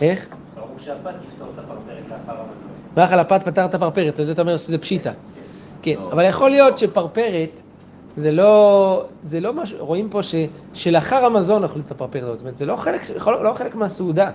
איך? 0.00 0.26
ברור 0.54 0.78
שהפת 0.78 1.14
תפתור 1.30 1.48
את 1.54 1.58
הפרפרת 1.58 2.04
לאחר 2.10 2.40
המזון. 2.40 2.74
בירך 2.94 3.12
על 3.12 3.20
הפת 3.20 3.42
פתר 3.44 3.64
את 3.64 3.74
הפרפרת, 3.74 4.14
וזה 4.16 4.32
אתה 4.32 4.42
אומר 4.42 4.56
שזה 4.56 4.78
פשיטה. 4.78 5.12
כן, 5.82 5.94
לא. 6.00 6.12
אבל 6.12 6.24
יכול 6.24 6.50
להיות 6.50 6.78
שפרפרת 6.78 7.60
זה 8.16 8.32
לא, 8.32 9.04
זה 9.22 9.40
לא 9.40 9.52
משהו, 9.52 9.86
רואים 9.86 10.08
פה 10.10 10.22
ש, 10.22 10.34
שלאחר 10.74 11.24
המזון 11.24 11.64
אוכלים 11.64 11.84
את 11.86 11.90
הפרפרת 11.90 12.36
זאת 12.36 12.40
אומרת, 12.40 12.56
זה 12.56 12.66
לא 12.66 12.76
חלק, 12.76 13.00
לא 13.26 13.52
חלק 13.54 13.74
מהסעודה, 13.74 14.30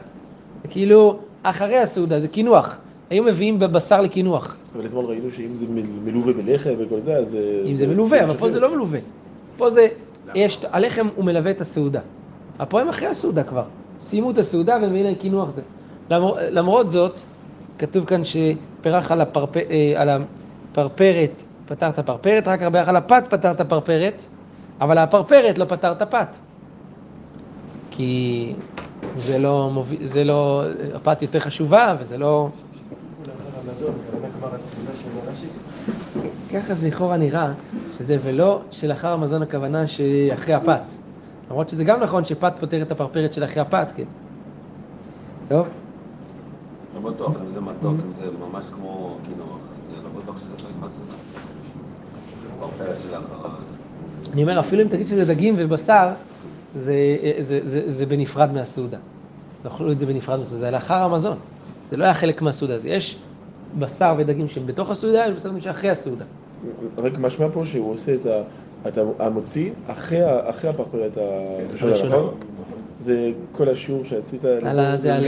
זה 0.61 0.67
כאילו 0.67 1.19
אחרי 1.43 1.77
הסעודה, 1.77 2.19
זה 2.19 2.27
קינוח, 2.27 2.77
היו 3.09 3.23
מביאים 3.23 3.59
בבשר 3.59 4.01
לקינוח, 4.01 4.57
אבל 4.75 4.85
אתמול 4.85 5.05
ראינו 5.05 5.29
שאם 5.35 5.55
זה 5.59 5.65
מל- 5.69 6.11
מלווה 6.11 6.33
בלחם 6.33 6.73
וכל 6.77 7.01
זה, 7.01 7.17
אז... 7.17 7.35
אה, 7.35 7.39
אם 7.65 7.75
זה 7.75 7.87
מלווה, 7.87 8.23
אבל 8.23 8.37
פה 8.37 8.49
זה 8.49 8.59
לא 8.59 8.75
מלווה, 8.75 8.99
פה 9.57 9.69
זה, 9.69 9.87
יש, 10.35 10.59
הלחם 10.71 11.07
הוא 11.15 11.25
מלווה 11.25 11.51
את 11.51 11.61
הסעודה, 11.61 11.99
פה 12.69 12.81
הם 12.81 12.89
אחרי 12.89 13.07
הסעודה 13.07 13.43
כבר, 13.43 13.63
סיימו 13.99 14.31
את 14.31 14.37
הסעודה 14.37 14.77
ומביאים 14.83 15.05
להם 15.05 15.15
קינוח 15.15 15.49
זה. 15.49 15.61
למר, 16.09 16.33
למרות 16.49 16.91
זאת, 16.91 17.19
כתוב 17.77 18.05
כאן 18.05 18.21
שפרח 18.25 19.11
על, 19.11 19.21
הפרפ, 19.21 19.57
אה, 19.57 19.93
על 19.95 20.09
הפרפרת, 20.09 21.43
פתר 21.65 21.89
את 21.89 21.99
הפרפרת, 21.99 22.47
רק 22.47 22.61
הרבה 22.61 22.89
על 22.89 22.95
הפת 22.95 23.23
פתר 23.29 23.51
את 23.51 23.61
הפרפרת, 23.61 24.23
אבל 24.81 24.97
הפרפרת 24.97 25.57
לא 25.57 25.65
פתר 25.65 25.91
את 25.91 26.01
הפת. 26.01 26.37
כי 27.91 28.53
זה 29.17 29.37
לא, 29.37 29.69
מוביל, 29.73 30.07
זה 30.07 30.23
לא, 30.23 30.63
הפת 30.95 31.21
יותר 31.21 31.39
חשובה 31.39 31.95
וזה 31.99 32.17
לא... 32.17 32.49
לאחר 33.27 33.69
המזון, 33.69 33.93
הכוונה 34.07 34.27
כבר 34.39 34.47
הסעודה 34.47 34.47
של 34.47 34.48
רש"י. 34.48 34.48
ככה 36.53 36.73
זה 36.73 36.87
לכאורה 36.87 37.17
נראה, 37.17 37.53
שזה 37.97 38.17
ולא 38.23 38.61
שלאחר 38.71 39.13
המזון 39.13 39.41
הכוונה 39.41 39.87
שאחרי 39.87 40.53
הפת. 40.53 40.81
למרות 41.49 41.69
שזה 41.69 41.83
גם 41.83 41.99
נכון 41.99 42.25
שפת 42.25 42.53
פותר 42.59 42.81
את 42.81 42.91
הפרפרת 42.91 43.33
של 43.33 43.43
אחרי 43.43 43.61
הפת, 43.61 43.91
כן. 43.95 44.03
טוב? 45.47 45.67
לא 46.95 47.11
בטוח 47.11 47.31
אם 47.47 47.53
זה 47.53 47.61
מתוק, 47.61 47.93
אם 47.93 48.11
זה 48.19 48.25
ממש 48.39 48.65
כמו 48.75 49.17
קינוח, 49.25 49.57
זה 49.95 50.01
לא 50.03 50.21
בטוח 50.21 50.37
שזה 50.37 50.57
חלק 50.57 50.75
מהסעודה. 50.81 51.13
אני 54.33 54.41
אומר, 54.41 54.59
אפילו 54.59 54.83
אם 54.83 54.87
תגיד 54.87 55.07
שזה 55.07 55.25
דגים 55.25 55.55
ובשר, 55.57 56.09
זה, 56.75 56.95
זה, 57.39 57.59
זה, 57.63 57.91
זה 57.91 58.05
בנפרד 58.05 58.53
מהסעודה. 58.53 58.97
אכלו 59.67 59.91
את 59.91 59.99
זה 59.99 60.05
בנפרד 60.05 60.39
מהסעודה, 60.39 60.59
זה 60.59 60.71
לאחר 60.71 61.03
המזון. 61.03 61.37
זה 61.91 61.97
לא 61.97 62.03
היה 62.03 62.13
חלק 62.13 62.41
מהסעודה, 62.41 62.73
אז 62.75 62.85
יש 62.85 63.19
בשר 63.79 64.15
ודגים 64.17 64.47
שהם 64.47 64.65
בתוך 64.65 64.89
הסעודה, 64.89 65.25
יש 65.25 65.31
בשר 65.31 65.49
ודגים 65.49 65.61
שאחרי 65.61 65.89
הסעודה. 65.89 66.25
רק 66.97 67.11
משמע 67.19 67.47
פה 67.53 67.65
שהוא 67.65 67.93
עושה 67.93 68.13
את 68.13 68.25
ה... 68.25 68.41
אתה 68.87 69.01
המוציא 69.19 69.71
אחרי, 69.87 70.19
אחרי 70.49 70.69
הפרפרת 70.69 71.11
הראשונה, 71.17 71.91
הראשונה. 71.91 72.15
נכון? 72.15 72.33
זה 72.99 73.15
כל 73.51 73.69
השיעור 73.69 74.05
שעשית, 74.05 74.41
זה 74.41 74.59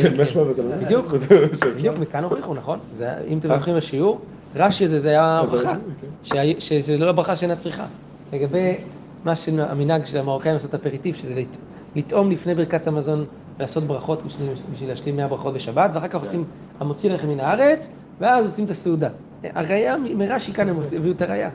כן. 0.03 0.21
משמע. 0.21 0.43
בדיוק. 0.85 1.05
בדיוק, 1.77 1.97
מכאן 1.97 2.23
הוכיחו, 2.23 2.53
נכון? 2.53 2.79
אם 3.27 3.37
אתם 3.37 3.49
זוכרים 3.55 3.77
בשיעור, 3.77 4.19
רש"י 4.55 4.87
זה, 4.87 4.99
זה 4.99 5.09
היה 5.09 5.39
אז 5.41 5.53
הוכחה, 5.53 5.75
כן. 6.23 6.43
שזה 6.59 6.97
לא 6.97 7.11
ברכה 7.11 7.35
שאינה 7.35 7.55
צריכה. 7.55 7.85
לגבי 8.33 8.77
מה 9.25 9.35
שהמנהג 9.35 10.05
של 10.05 10.17
המרוקאים 10.17 10.53
לעשות 10.53 10.73
אפריטיב, 10.73 11.15
שזה 11.15 11.35
לט- 11.35 11.57
לטעום 11.95 12.31
לפני 12.31 12.55
ברכת 12.55 12.87
המזון, 12.87 13.25
לעשות 13.59 13.83
ברכות 13.83 14.25
בשביל, 14.25 14.47
בשביל 14.73 14.89
להשלים 14.89 15.15
100 15.15 15.27
ברכות 15.27 15.53
בשבת, 15.53 15.91
ואחר 15.93 16.07
כך 16.07 16.19
עושים 16.19 16.43
המוציא 16.79 17.13
לחם 17.13 17.27
מן 17.27 17.39
הארץ, 17.39 17.95
ואז 18.19 18.45
עושים 18.45 18.65
את 18.65 18.69
הסעודה. 18.69 19.09
הראייה, 19.43 19.95
מרש"י 20.17 20.53
כאן 20.53 20.69
הם 20.69 20.79
הביאו 20.97 21.13
את 21.13 21.21
הראייה 21.21 21.49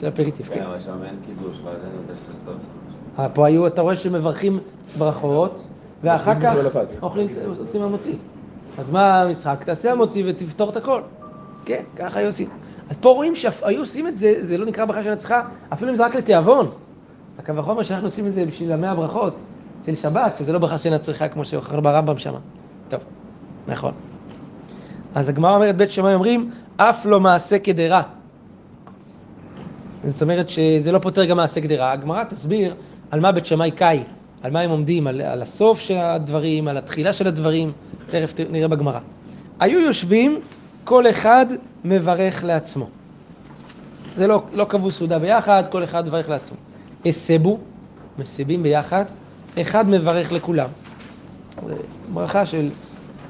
של 0.00 0.08
אפריטיב, 0.08 0.46
כן. 0.46 0.54
כן, 0.54 0.62
אבל 0.62 0.80
שם 0.80 1.02
אין 1.04 1.14
קידוש, 1.26 1.60
ועדיין 1.64 1.92
יודע 2.02 2.14
שזה 2.24 2.32
טוב. 2.44 2.54
אה, 3.18 3.28
פה 3.28 3.46
היו, 3.46 3.66
אתה 3.66 3.80
רואה 3.82 3.96
שמברכים 3.96 4.58
ברכות, 4.98 5.66
ואחר 6.02 6.40
כך 6.40 6.54
אוכלים 7.02 7.28
עושים 7.58 7.82
המוציא. 7.82 8.16
אז 8.78 8.90
מה 8.90 9.22
המשחק? 9.22 9.64
תעשה 9.64 9.92
המוציא 9.92 10.24
ותפתור 10.26 10.70
את 10.70 10.76
הכל. 10.76 11.00
כן, 11.64 11.82
ככה 11.96 12.18
היו 12.18 12.26
עושים. 12.26 12.48
אז 12.90 12.96
פה 13.00 13.08
רואים 13.08 13.36
שהיו 13.36 13.80
עושים 13.80 14.08
את 14.08 14.18
זה, 14.18 14.34
זה 14.40 14.58
לא 14.58 14.66
נקרא 14.66 14.84
ברכה 14.84 15.02
של 15.02 15.10
הצלחה, 15.10 15.42
אפילו 15.72 15.90
אם 15.90 15.96
זה 15.96 16.04
רק 16.04 16.14
לתיאבון. 16.14 16.66
הקו 17.38 17.56
וחומר 17.56 17.82
שאנחנו 17.82 18.06
עושים 18.06 18.26
את 18.26 18.32
זה 18.32 18.46
בשביל 18.46 18.72
המאה 18.72 18.90
הברכות 18.90 19.34
של 19.86 19.94
שבת, 19.94 20.38
שזה 20.38 20.52
לא 20.52 20.58
ברכה 20.58 20.78
שאינה 20.78 20.98
צריכה 20.98 21.28
כמו 21.28 21.44
שאוכל 21.44 21.80
ברמב"ם 21.80 22.18
שמה. 22.18 22.38
טוב, 22.88 23.00
נכון. 23.68 23.92
אז 25.14 25.28
הגמרא 25.28 25.54
אומרת, 25.54 25.76
בית 25.76 25.90
שמאי 25.90 26.14
אומרים, 26.14 26.50
אף 26.76 27.06
לא 27.06 27.20
מעשה 27.20 27.58
כדרה. 27.58 28.02
זאת 30.06 30.22
אומרת 30.22 30.48
שזה 30.48 30.92
לא 30.92 30.98
פותר 30.98 31.24
גם 31.24 31.36
מעשה 31.36 31.60
גדרה. 31.60 31.92
הגמרא 31.92 32.24
תסביר 32.24 32.74
על 33.10 33.20
מה 33.20 33.32
בית 33.32 33.46
שמאי 33.46 33.70
קאי, 33.70 34.02
על 34.42 34.50
מה 34.50 34.60
הם 34.60 34.70
עומדים, 34.70 35.06
על, 35.06 35.20
על 35.20 35.42
הסוף 35.42 35.80
של 35.80 35.96
הדברים, 35.96 36.68
על 36.68 36.76
התחילה 36.76 37.12
של 37.12 37.26
הדברים, 37.26 37.72
תכף 38.10 38.34
נראה 38.50 38.68
בגמרא. 38.68 38.98
היו 39.60 39.80
יושבים, 39.80 40.40
כל 40.84 41.10
אחד 41.10 41.46
מברך 41.84 42.44
לעצמו. 42.44 42.88
זה 44.16 44.26
לא, 44.26 44.42
לא 44.52 44.64
קבעו 44.64 44.90
סעודה 44.90 45.18
ביחד, 45.18 45.64
כל 45.70 45.84
אחד 45.84 46.06
מברך 46.06 46.28
לעצמו. 46.28 46.56
הסבו, 47.06 47.58
מסיבים 48.18 48.62
ביחד, 48.62 49.04
אחד 49.60 49.88
מברך 49.88 50.32
לכולם. 50.32 50.68
ברכה 52.12 52.46
של, 52.46 52.70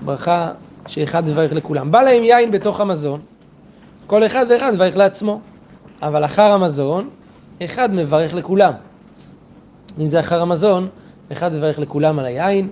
ברכה 0.04 0.50
שאחד 0.87 1.28
מברך 1.28 1.52
לכולם. 1.52 1.90
בא 1.92 2.02
להם 2.02 2.22
יין 2.22 2.50
בתוך 2.50 2.80
המזון, 2.80 3.20
כל 4.06 4.26
אחד 4.26 4.46
ואחד 4.49 4.75
מברך 4.75 4.96
לעצמו. 4.96 5.40
אבל 6.02 6.25
אחר 6.25 6.52
המזון, 6.52 7.08
אחד 7.64 7.94
מברך 7.94 8.34
לכולם. 8.34 8.72
אם 10.00 10.06
זה 10.06 10.20
אחר 10.20 10.42
המזון, 10.42 10.88
אחד 11.32 11.52
מברך 11.52 11.78
לכולם 11.78 12.18
על 12.18 12.25
היין, 12.25 12.68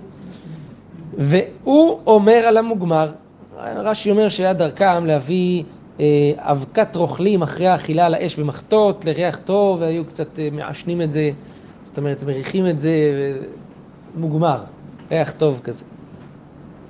והוא 1.17 1.99
אומר 2.07 2.43
על 2.47 2.57
המוגמר. 2.57 3.11
רש"י 3.59 4.11
אומר 4.11 4.29
שהיה 4.29 4.53
דרכם 4.53 5.05
להביא 5.05 5.63
אה, 5.99 6.05
אבקת 6.37 6.95
רוכלים 6.95 7.41
אחרי 7.41 7.67
האכילה 7.67 8.05
על 8.05 8.13
האש 8.13 8.35
במחטות, 8.35 9.05
לריח 9.05 9.39
טוב, 9.45 9.81
והיו 9.81 10.05
קצת 10.05 10.39
אה, 10.39 10.49
מעשנים 10.51 11.01
את 11.01 11.11
זה, 11.11 11.31
זאת 11.83 11.97
אומרת, 11.97 12.23
מריחים 12.23 12.67
את 12.67 12.79
זה, 12.79 12.91
ו... 13.17 13.43
מוגמר, 14.15 14.57
ריח 15.11 15.31
טוב 15.31 15.59
כזה. 15.63 15.83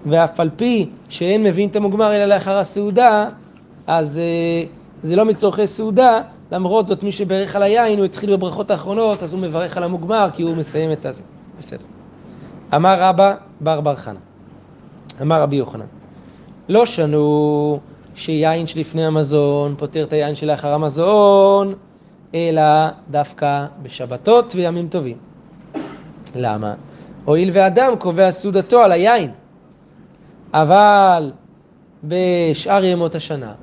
ואף 0.06 0.40
על 0.40 0.50
פי 0.56 0.90
שאין 1.10 1.44
מבין 1.44 1.70
את 1.70 1.76
המוגמר 1.76 2.16
אלא 2.16 2.26
לאחר 2.26 2.58
הסעודה, 2.58 3.28
אז 3.88 4.18
אה, 4.18 4.64
זה 5.04 5.16
לא 5.16 5.26
מצורכי 5.26 5.68
סעודה, 5.68 6.22
למרות 6.52 6.88
זאת 6.88 7.04
מי 7.04 7.12
שברך 7.12 7.56
על 7.56 7.64
היין, 7.64 7.98
הוא 7.98 8.06
התחיל 8.06 8.36
בברכות 8.36 8.72
האחרונות, 8.72 9.24
אז 9.24 9.34
הוא 9.34 9.42
מברך 9.42 9.78
על 9.78 9.84
המוגמר, 9.84 10.30
כי 10.34 10.44
הוא 10.44 10.58
מסיים 10.58 10.92
את 10.92 11.06
הזה. 11.06 11.22
בסדר. 11.58 11.86
אמר 12.76 12.96
רבא 13.00 13.36
בר 13.62 13.82
בר 13.82 13.96
חנה, 13.96 14.20
אמר 15.22 15.42
רבי 15.42 15.56
יוחנן, 15.56 15.86
לא 16.70 16.86
שנו 16.86 17.80
שיין 18.16 18.68
שלפני 18.68 19.06
המזון 19.06 19.76
פותר 19.78 20.04
את 20.04 20.14
היין 20.14 20.36
שלאחר 20.36 20.74
המזון, 20.74 21.74
אלא 22.36 22.62
דווקא 23.12 23.66
בשבתות 23.84 24.56
וימים 24.56 24.88
טובים. 24.88 25.18
למה? 26.36 26.74
הואיל 27.26 27.50
ואדם 27.54 27.96
קובע 28.00 28.32
סעודתו 28.32 28.82
על 28.82 28.92
היין, 28.92 29.32
אבל 30.54 31.32
בשאר 32.04 32.84
ימות 32.84 33.16
השנה 33.16 33.54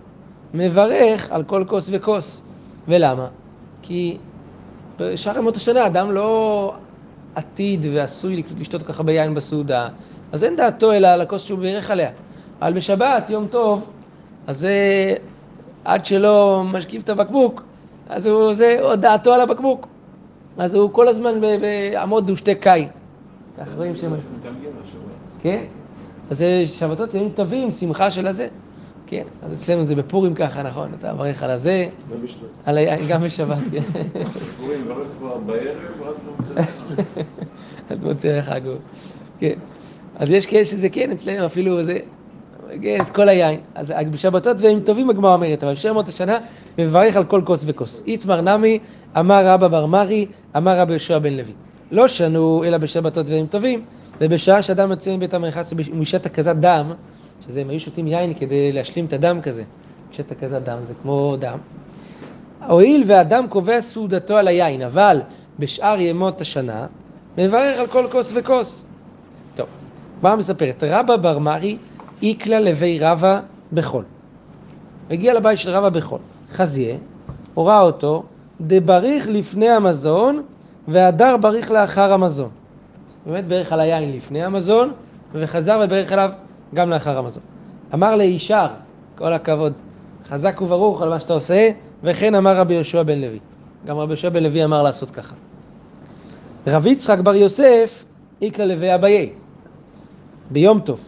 מברך 0.54 1.30
על 1.30 1.44
כל 1.44 1.64
כוס 1.68 1.88
וכוס. 1.92 2.42
ולמה? 2.88 3.26
כי 3.82 4.16
בשאר 4.98 5.38
ימות 5.38 5.56
השנה 5.56 5.86
אדם 5.86 6.12
לא 6.12 6.74
עתיד 7.34 7.86
ועשוי 7.94 8.42
לשתות 8.58 8.82
ככה 8.82 9.02
ביין 9.02 9.34
בסעודה, 9.34 9.88
אז 10.32 10.44
אין 10.44 10.56
דעתו 10.56 10.92
אלא 10.92 11.06
על 11.06 11.20
הכוס 11.20 11.42
שהוא 11.42 11.58
בירך 11.58 11.90
עליה. 11.90 12.10
אבל 12.62 12.72
בשבת, 12.72 13.30
יום 13.30 13.46
טוב, 13.46 13.90
אז 14.46 14.58
זה 14.58 15.14
עד 15.84 16.06
שלא 16.06 16.62
משכיב 16.72 17.02
את 17.04 17.08
הבקבוק, 17.08 17.62
אז 18.08 18.26
הוא, 18.26 18.54
זה 18.54 18.76
עוד 18.80 19.00
דעתו 19.00 19.34
על 19.34 19.40
הבקבוק. 19.40 19.86
אז 20.58 20.74
הוא 20.74 20.90
כל 20.92 21.08
הזמן 21.08 21.40
בעמוד 21.40 22.30
ושתי 22.30 22.54
קאי. 22.54 22.88
ככה 23.58 23.70
רואים 23.76 23.96
שהם... 23.96 24.14
כן? 25.42 25.64
אז 26.30 26.38
זה 26.38 26.64
שבתות 26.66 27.14
ימים 27.14 27.30
טובים, 27.34 27.70
שמחה 27.70 28.10
של 28.10 28.26
הזה. 28.26 28.48
כן, 29.06 29.22
אז 29.42 29.52
אצלנו 29.52 29.84
זה 29.84 29.94
בפורים 29.94 30.34
ככה, 30.34 30.62
נכון? 30.62 30.90
אתה 30.98 31.12
מברך 31.14 31.42
על 31.42 31.50
הזה, 31.50 31.88
על 32.64 32.78
היין, 32.78 33.00
גם 33.08 33.22
בשבת, 33.22 33.58
כן. 33.72 33.82
פורים, 34.60 34.84
מברך 34.84 35.08
כבר 35.18 35.36
בערב, 35.46 36.02
רק 36.02 36.14
במוצאי 36.26 36.64
עד 37.90 38.04
מוצאי 38.04 38.38
החג 38.38 38.66
הוא. 38.66 38.76
כן. 39.38 39.54
אז 40.18 40.30
יש 40.30 40.46
כאלה 40.46 40.64
שזה 40.64 40.88
כן, 40.88 41.10
אצלנו 41.10 41.46
אפילו 41.46 41.82
זה, 41.82 41.98
כן, 42.82 43.00
את 43.00 43.10
כל 43.10 43.28
היין. 43.28 43.60
אז 43.74 43.92
בשבתות 44.10 44.56
והם 44.60 44.80
טובים 44.80 45.10
הגמרא 45.10 45.34
אומרת, 45.34 45.64
אבל 45.64 45.72
בשם 45.72 45.94
מות 45.94 46.08
השנה 46.08 46.38
מברך 46.78 47.16
על 47.16 47.24
כל 47.24 47.42
כוס 47.44 47.64
וכוס. 47.66 48.02
איתמר 48.06 48.40
נמי, 48.40 48.78
אמר 49.18 49.46
רבא 49.46 49.68
בר 49.68 49.86
מרי, 49.86 50.26
אמר 50.56 50.80
רבי 50.80 50.92
יהושע 50.92 51.18
בן 51.18 51.32
לוי. 51.32 51.52
לא 51.90 52.08
שנו 52.08 52.64
אלא 52.64 52.78
בשבתות 52.78 53.28
והם 53.28 53.46
טובים, 53.46 53.84
ובשעה 54.20 54.62
שאדם 54.62 54.90
יוצא 54.90 55.16
מבית 55.16 55.34
המרחץ 55.34 55.72
ומשעת 55.76 56.26
הקזת 56.26 56.56
דם, 56.56 56.92
שזה 57.46 57.60
הם 57.60 57.70
היו 57.70 57.80
שותים 57.80 58.06
יין 58.06 58.34
כדי 58.34 58.72
להשלים 58.72 59.04
את 59.04 59.12
הדם 59.12 59.40
כזה. 59.42 59.64
משעת 60.10 60.32
הקזת 60.32 60.62
דם 60.62 60.78
זה 60.84 60.94
כמו 61.02 61.36
דם. 61.38 61.58
הואיל 62.66 63.02
ואדם 63.06 63.46
קובע 63.48 63.80
סעודתו 63.80 64.36
על 64.36 64.48
היין, 64.48 64.82
אבל 64.82 65.20
בשאר 65.58 66.00
ימות 66.00 66.40
השנה, 66.40 66.86
מברך 67.38 67.78
על 67.78 67.86
כל 67.86 68.06
כוס 68.12 68.32
וכוס. 68.34 68.84
טוב, 69.54 69.66
מה 70.22 70.36
מספרת? 70.36 70.84
רבא 70.86 71.16
בר 71.16 71.38
מרי 71.38 71.76
איקלה 72.22 72.60
לוי 72.60 72.98
רבא 72.98 73.40
בחול. 73.72 74.04
הגיע 75.10 75.34
לבית 75.34 75.58
של 75.58 75.70
רבא 75.70 75.88
בחול. 75.88 76.18
חזיה, 76.52 76.96
הורה 77.54 77.80
אותו, 77.80 78.22
דבריך 78.60 79.28
לפני 79.28 79.68
המזון, 79.68 80.42
והדר 80.88 81.36
בריך 81.36 81.70
לאחר 81.70 82.12
המזון. 82.12 82.50
באמת 83.26 83.44
ברך 83.44 83.72
על 83.72 83.80
היין 83.80 84.12
לפני 84.12 84.44
המזון, 84.44 84.92
וחזר 85.32 85.80
וברך 85.84 86.12
עליו 86.12 86.30
גם 86.74 86.90
לאחר 86.90 87.18
המזון. 87.18 87.42
אמר 87.94 88.16
לישר, 88.16 88.66
כל 89.14 89.32
הכבוד, 89.32 89.72
חזק 90.28 90.60
וברוך 90.62 91.02
על 91.02 91.08
מה 91.08 91.20
שאתה 91.20 91.32
עושה, 91.32 91.70
וכן 92.02 92.34
אמר 92.34 92.56
רבי 92.56 92.74
יהושע 92.74 93.02
בן 93.02 93.18
לוי. 93.18 93.38
גם 93.86 93.98
רבי 93.98 94.12
יהושע 94.12 94.28
בן 94.28 94.42
לוי 94.42 94.64
אמר 94.64 94.82
לעשות 94.82 95.10
ככה. 95.10 95.34
רבי 96.66 96.90
יצחק 96.90 97.18
בר 97.18 97.34
יוסף, 97.34 98.04
איקלה 98.42 98.66
לוי 98.66 98.94
אביי. 98.94 99.32
ביום 100.50 100.80
טוב, 100.80 101.00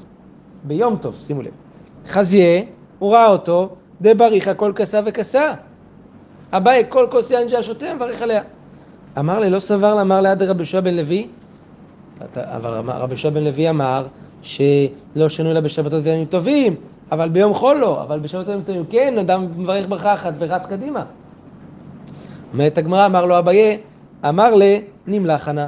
ביום 0.64 0.96
טוב, 0.96 1.16
שימו 1.20 1.42
לב. 1.42 1.50
חזיה, 2.06 2.62
הוא 2.98 3.12
ראה 3.12 3.26
אותו, 3.26 3.68
דבריך 4.00 4.50
כל 4.56 4.72
כסה 4.76 5.00
וכסה. 5.06 5.52
אביי, 6.52 6.84
כל 6.88 7.06
כוס 7.10 7.30
יין 7.30 7.48
שהיה 7.48 7.62
שותה, 7.62 7.94
מברך 7.94 8.22
עליה. 8.22 8.42
אמר 9.18 9.38
לי, 9.38 9.50
לא 9.50 9.60
סבר 9.60 9.94
לאמר 9.94 10.20
ליד 10.20 10.42
רבי 10.42 10.58
יהושע 10.58 10.80
בן 10.80 10.94
לוי, 10.94 11.26
אבל 12.36 12.70
רבי 12.88 13.12
יהושע 13.12 13.30
בן 13.30 13.44
לוי 13.44 13.70
אמר 13.70 14.06
שלא 14.42 15.28
שנו 15.28 15.50
אלא 15.50 15.60
בשבתות 15.60 16.00
וימים 16.04 16.24
טובים, 16.24 16.74
אבל 17.12 17.28
ביום 17.28 17.54
חול 17.54 17.76
לא, 17.76 18.02
אבל 18.02 18.18
בשבתות 18.18 18.48
וימים 18.48 18.64
טובים 18.64 18.84
כן, 18.90 19.18
אדם 19.18 19.46
מברך 19.56 19.86
ברכה 19.88 20.14
אחת 20.14 20.34
ורץ 20.38 20.66
קדימה. 20.66 21.04
אומרת 22.52 22.78
הגמרא, 22.78 23.06
אמר 23.06 23.26
לו 23.26 23.38
אביי, 23.38 23.78
אמר 24.28 24.54
ל, 24.54 24.62
נמלח 25.06 25.48
נא. 25.48 25.66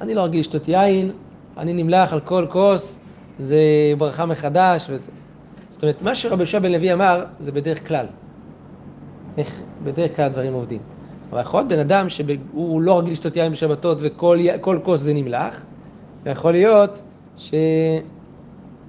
אני 0.00 0.14
לא 0.14 0.20
רגיל 0.20 0.40
לשתות 0.40 0.68
יין, 0.68 1.10
אני 1.56 1.72
נמלח 1.72 2.12
על 2.12 2.20
כל 2.20 2.46
כוס, 2.50 3.00
זה 3.38 3.58
ברכה 3.98 4.26
מחדש 4.26 4.86
וזה. 4.90 5.10
זאת 5.70 5.82
אומרת, 5.82 6.02
מה 6.02 6.14
שרבי 6.14 6.42
יהושע 6.42 6.58
בן 6.58 6.72
לוי 6.72 6.92
אמר, 6.92 7.24
זה 7.38 7.52
בדרך 7.52 7.88
כלל. 7.88 8.06
איך 9.38 9.62
בדרך 9.84 10.16
כלל 10.16 10.24
הדברים 10.24 10.52
עובדים. 10.52 10.93
אבל 11.30 11.40
יכול 11.40 11.60
להיות 11.60 11.68
בן 11.68 11.78
אדם 11.78 12.08
שהוא 12.08 12.82
לא 12.82 12.98
רגיל 12.98 13.12
לשתות 13.12 13.36
יין 13.36 13.52
בשבתות 13.52 13.98
וכל 14.00 14.78
כוס 14.82 15.00
זה 15.00 15.14
נמלח, 15.14 15.64
ויכול 16.22 16.52
להיות 16.52 17.02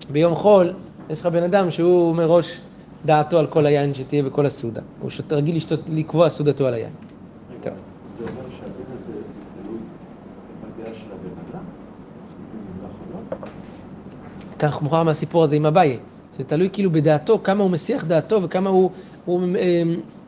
שביום 0.08 0.36
חול 0.36 0.74
יש 1.10 1.20
לך 1.20 1.26
בן 1.26 1.44
אדם 1.44 1.72
שהוא 1.72 2.16
מראש 2.16 2.60
דעתו 3.06 3.40
על 3.40 3.48
כל 3.48 3.66
היין 3.66 3.94
שתהיה 3.94 4.24
בכל 4.24 4.46
הסעודה. 4.46 4.82
הוא 5.02 5.12
רגיל 5.32 5.58
לשתות, 5.58 5.80
לקבוע 5.94 6.30
סעודתו 6.30 6.68
על 6.68 6.74
היין. 6.74 6.90
טוב. 7.62 7.74
כך 14.60 14.82
מוכר 14.82 15.04
מהסיפור 15.04 15.44
הזה 15.44 15.56
עם 15.56 15.66
אביי. 15.66 16.00
זה 16.38 16.44
תלוי 16.44 16.70
כאילו 16.74 16.92
בדעתו, 16.92 17.40
כמה 17.44 17.64
הוא 17.64 17.72
מסיח 17.72 18.04
דעתו 18.04 18.44
וכמה 18.44 18.70
הוא, 18.70 18.92
הוא 19.26 19.42
אה, 19.56 19.84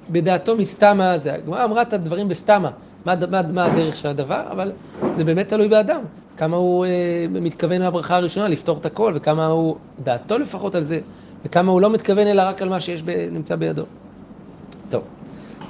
בדעתו 0.09 0.55
מסתמה. 0.55 1.17
זה, 1.17 1.33
הגמרא 1.33 1.65
אמרה 1.65 1.81
את 1.81 1.93
הדברים 1.93 2.27
בסתמה, 2.27 2.69
מה, 3.05 3.13
מה, 3.29 3.41
מה 3.41 3.65
הדרך 3.65 3.95
של 3.95 4.07
הדבר, 4.07 4.43
אבל 4.51 4.71
זה 5.17 5.23
באמת 5.23 5.49
תלוי 5.49 5.67
באדם. 5.67 6.01
כמה 6.37 6.57
הוא 6.57 6.85
אה, 6.85 6.91
מתכוון 7.29 7.81
מהברכה 7.81 8.15
הראשונה 8.15 8.47
לפתור 8.47 8.77
את 8.77 8.85
הכל, 8.85 9.13
וכמה 9.15 9.45
הוא, 9.45 9.75
דעתו 10.03 10.37
לפחות 10.37 10.75
על 10.75 10.83
זה, 10.83 10.99
וכמה 11.45 11.71
הוא 11.71 11.81
לא 11.81 11.89
מתכוון 11.89 12.27
אלא 12.27 12.41
רק 12.41 12.61
על 12.61 12.69
מה 12.69 12.81
שיש, 12.81 13.01
ב, 13.05 13.27
נמצא 13.31 13.55
בידו. 13.55 13.83
טוב, 14.89 15.03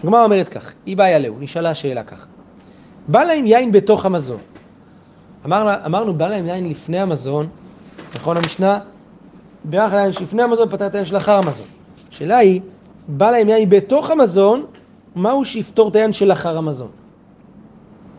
הגמרא 0.03 0.23
אומרת 0.23 0.49
כך, 0.49 0.73
היא 0.85 0.97
באה 0.97 1.19
להו, 1.19 1.35
נשאלה 1.39 1.69
השאלה 1.69 2.03
כך. 2.03 2.25
בא 3.07 3.23
להם 3.23 3.45
יין 3.45 3.71
בתוך 3.71 4.05
המזון. 4.05 4.39
אמר, 5.45 5.75
אמרנו, 5.85 6.13
בא 6.13 6.27
להם 6.27 6.47
יין 6.47 6.69
לפני 6.69 6.99
המזון, 6.99 7.47
נכון 8.15 8.37
המשנה? 8.37 8.79
בירך 9.63 9.93
להם 9.93 10.11
שלפני 10.11 10.43
המזון, 10.43 10.69
פתר 10.69 10.75
את 10.75 10.81
העניין 10.81 11.05
שלאחר 11.05 11.31
המזון. 11.31 11.67
השאלה 12.11 12.37
היא, 12.37 12.61
בא 13.07 13.31
להם 13.31 13.49
יין 13.49 13.69
בתוך 13.69 14.11
המזון, 14.11 14.65
מהו 15.15 15.45
שיפתור 15.45 15.89
את 15.89 15.95
העניין 15.95 16.13
שלאחר 16.13 16.57
המזון? 16.57 16.89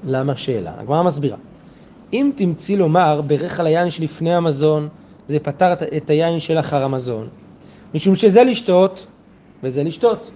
למה 0.04 0.36
שאלה? 0.36 0.72
הגמרא 0.78 1.02
מסבירה. 1.02 1.36
אם 2.12 2.30
תמצאי 2.36 2.76
לומר, 2.76 3.20
ברך 3.26 3.60
על 3.60 3.66
היין 3.66 3.90
שלפני 3.90 4.34
המזון, 4.34 4.88
זה 5.28 5.38
פתר 5.38 5.72
את 5.72 6.10
היין 6.10 6.40
שלאחר 6.40 6.84
המזון. 6.84 7.28
משום 7.94 8.14
שזה 8.14 8.44
לשתות, 8.44 9.06
וזה 9.62 9.82
לשתות. 9.82 10.30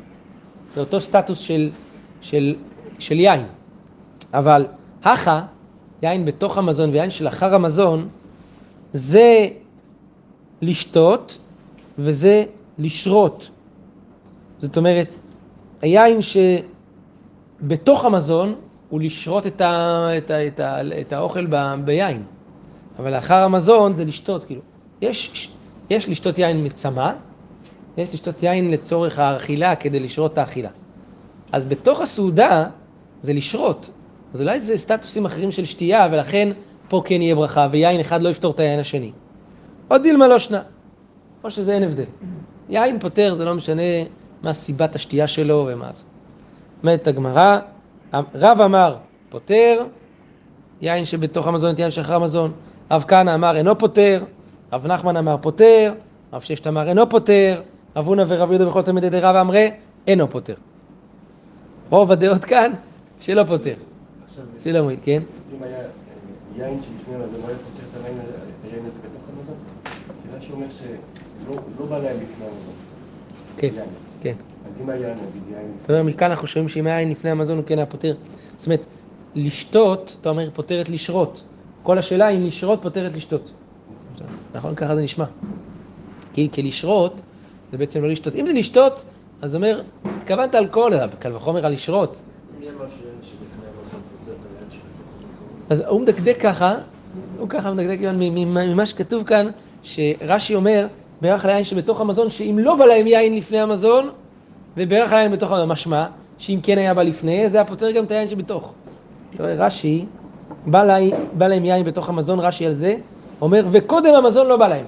זה 0.74 0.80
אותו 0.80 1.00
סטטוס 1.00 1.38
של, 1.38 1.70
של, 2.20 2.54
של 2.98 3.20
יין. 3.20 3.44
אבל 4.34 4.66
הכה, 5.04 5.42
יין 6.02 6.24
בתוך 6.24 6.58
המזון 6.58 6.90
ויין 6.90 7.10
שלאחר 7.10 7.54
המזון, 7.54 8.08
זה 8.92 9.48
לשתות 10.62 11.38
וזה 11.98 12.44
לשרות. 12.78 13.50
זאת 14.62 14.76
אומרת, 14.76 15.14
היין 15.82 16.18
שבתוך 17.62 18.04
המזון 18.04 18.54
הוא 18.88 19.00
לשרות 19.00 19.46
את, 19.46 19.60
ה, 19.60 20.08
את, 20.18 20.30
ה, 20.30 20.46
את, 20.46 20.60
ה, 20.60 20.80
את 21.00 21.12
האוכל 21.12 21.46
ב, 21.46 21.74
ביין. 21.84 22.22
אבל 22.98 23.14
לאחר 23.14 23.34
המזון 23.34 23.96
זה 23.96 24.04
לשתות, 24.04 24.44
כאילו. 24.44 24.60
יש, 25.00 25.50
יש 25.90 26.08
לשתות 26.08 26.38
יין 26.38 26.66
מצמא, 26.66 27.12
יש 27.96 28.14
לשתות 28.14 28.42
יין 28.42 28.70
לצורך 28.70 29.18
האכילה 29.18 29.76
כדי 29.76 30.00
לשרות 30.00 30.32
את 30.32 30.38
האכילה. 30.38 30.68
אז 31.52 31.66
בתוך 31.66 32.00
הסעודה 32.00 32.66
זה 33.22 33.32
לשרות. 33.32 33.90
אז 34.34 34.40
אולי 34.40 34.60
זה 34.60 34.76
סטטוסים 34.76 35.24
אחרים 35.24 35.52
של 35.52 35.64
שתייה, 35.64 36.08
ולכן 36.12 36.48
פה 36.88 37.02
כן 37.04 37.22
יהיה 37.22 37.34
ברכה, 37.34 37.68
ויין 37.72 38.00
אחד 38.00 38.22
לא 38.22 38.28
יפתור 38.28 38.52
את 38.52 38.60
היין 38.60 38.80
השני. 38.80 39.12
עוד 39.88 40.02
דילמה 40.02 40.28
לא 40.28 40.38
שנה. 40.38 40.62
או 41.44 41.50
שזה 41.50 41.74
אין 41.74 41.82
הבדל. 41.82 42.04
יין 42.68 42.98
פותר, 42.98 43.34
זה 43.34 43.44
לא 43.44 43.54
משנה 43.54 43.82
מה 44.42 44.52
סיבת 44.52 44.94
השתייה 44.94 45.28
שלו 45.28 45.68
ומה 45.72 45.88
זה. 45.92 46.04
אומרת 46.82 47.06
הגמרא, 47.06 47.58
רב 48.34 48.60
אמר 48.60 48.96
פותר, 49.30 49.82
יין 50.80 51.04
שבתוך 51.04 51.46
המזון 51.46 51.74
את 51.74 51.78
יין 51.78 51.90
שאחרי 51.90 52.14
המזון. 52.14 52.52
רב 52.90 53.04
כהנא 53.08 53.34
אמר 53.34 53.56
אינו 53.56 53.78
פוטר, 53.78 54.24
רב 54.72 54.86
נחמן 54.86 55.16
אמר 55.16 55.36
פוטר, 55.40 55.92
רב 56.32 56.40
ששת 56.40 56.66
אמר 56.66 56.88
אינו 56.88 57.08
פוטר, 57.10 57.60
רב 57.96 58.06
הונא 58.06 58.24
ורב 58.28 58.50
יהודה 58.50 58.68
וכל 58.68 58.82
תלמידי 58.82 59.10
די 59.10 59.20
רבא 59.20 59.40
אמרי 59.40 59.70
אינו 60.06 60.30
פוטר. 60.30 60.54
רוב 61.90 62.12
הדעות 62.12 62.44
כאן 62.44 62.72
שלא 63.20 63.44
פוטר, 63.44 63.74
שלא 64.64 64.82
מועיל, 64.82 64.98
כן? 65.02 65.22
אם 65.58 65.62
היה 65.62 65.76
אה, 65.78 65.84
יין 66.56 66.80
שלפני 66.82 67.14
המזון, 67.14 67.40
לא 67.42 67.48
היה 67.48 67.56
פותר 67.56 68.00
את 68.00 68.04
היין 68.04 68.18
הזה- 68.18 68.32
בתוך 69.02 69.22
המזון? 69.38 69.54
כי 70.22 70.36
רש"י 70.36 70.52
אומר 70.52 70.66
שלא 70.78 71.56
לא 71.80 71.86
בא 71.86 71.98
להם 71.98 72.16
לפני 72.16 72.44
המזון. 72.46 72.74
כן. 73.56 73.68
כן. 74.22 74.34
אז 74.66 74.80
אם 74.80 74.90
היה 74.90 75.14
נגיד 75.14 75.42
יין... 75.50 75.72
זאת 75.80 75.90
אומרת, 75.90 76.04
מכאן 76.04 76.30
אנחנו 76.30 76.46
שומעים 76.46 76.68
שאם 76.68 76.86
היה 76.86 77.00
יין 77.00 77.10
לפני 77.10 77.30
המזון 77.30 77.56
הוא 77.56 77.64
כן 77.66 77.78
היה 77.78 77.86
פותר. 77.86 78.14
זאת 78.58 78.66
אומרת, 78.66 78.86
לשתות, 79.34 80.16
אתה 80.20 80.28
אומר, 80.28 80.50
פותרת 80.54 80.88
לשרות. 80.88 81.42
כל 81.82 81.98
השאלה 81.98 82.28
אם 82.28 82.46
לשרות 82.46 82.78
פותרת 82.82 83.12
לשתות. 83.12 83.52
נכון? 84.54 84.74
ככה 84.74 84.96
זה 84.96 85.02
נשמע. 85.02 85.24
כי, 86.32 86.48
כי 86.52 86.62
לשרות 86.62 87.20
זה 87.72 87.78
בעצם 87.78 88.02
לא 88.02 88.08
לשתות. 88.08 88.34
אם 88.34 88.46
זה 88.46 88.52
לשתות, 88.52 89.04
אז 89.42 89.54
אומר, 89.54 89.82
התכוונת 90.04 90.54
אלכוהול, 90.54 90.92
קל 91.18 91.36
וחומר 91.36 91.66
על 91.66 91.72
לשרות. 91.72 92.20
אז 95.70 95.82
הוא 95.88 96.00
מדקדק 96.00 96.36
ככה, 96.40 96.74
הוא 97.38 97.48
ככה 97.48 97.72
מדקדק 97.72 97.98
ממה 98.16 98.86
שכתוב 98.86 99.24
כאן, 99.24 99.46
שרש"י 99.82 100.54
אומר, 100.54 100.86
בירך 101.22 101.44
על 101.44 101.50
היין 101.50 101.64
שבתוך 101.64 102.00
המזון, 102.00 102.30
שאם 102.30 102.58
לא 102.58 102.76
בא 102.76 102.84
להם 102.84 103.06
יין 103.06 103.36
לפני 103.36 103.60
המזון, 103.60 104.10
ובירך 104.76 105.12
על 105.12 105.18
היין 105.18 105.32
בתוך 105.32 105.50
המזון, 105.50 105.68
משמע, 105.68 106.06
שאם 106.38 106.60
כן 106.62 106.78
היה 106.78 106.94
בא 106.94 107.02
לפני, 107.02 107.48
זה 107.48 107.56
היה 107.56 107.64
פותר 107.64 107.90
גם 107.90 108.04
את 108.04 108.10
היין 108.10 108.28
שבתוך. 108.28 108.72
אתה 109.34 109.42
רואה, 109.42 109.54
רש"י, 109.54 110.04
בא, 110.66 110.84
לה, 110.84 110.96
בא 111.32 111.46
להם 111.46 111.64
יין 111.64 111.84
בתוך 111.84 112.08
המזון, 112.08 112.40
רש"י 112.40 112.66
על 112.66 112.74
זה, 112.74 112.96
אומר, 113.40 113.64
וקודם 113.70 114.14
המזון 114.14 114.46
לא 114.46 114.56
בא 114.56 114.68
להם. 114.68 114.84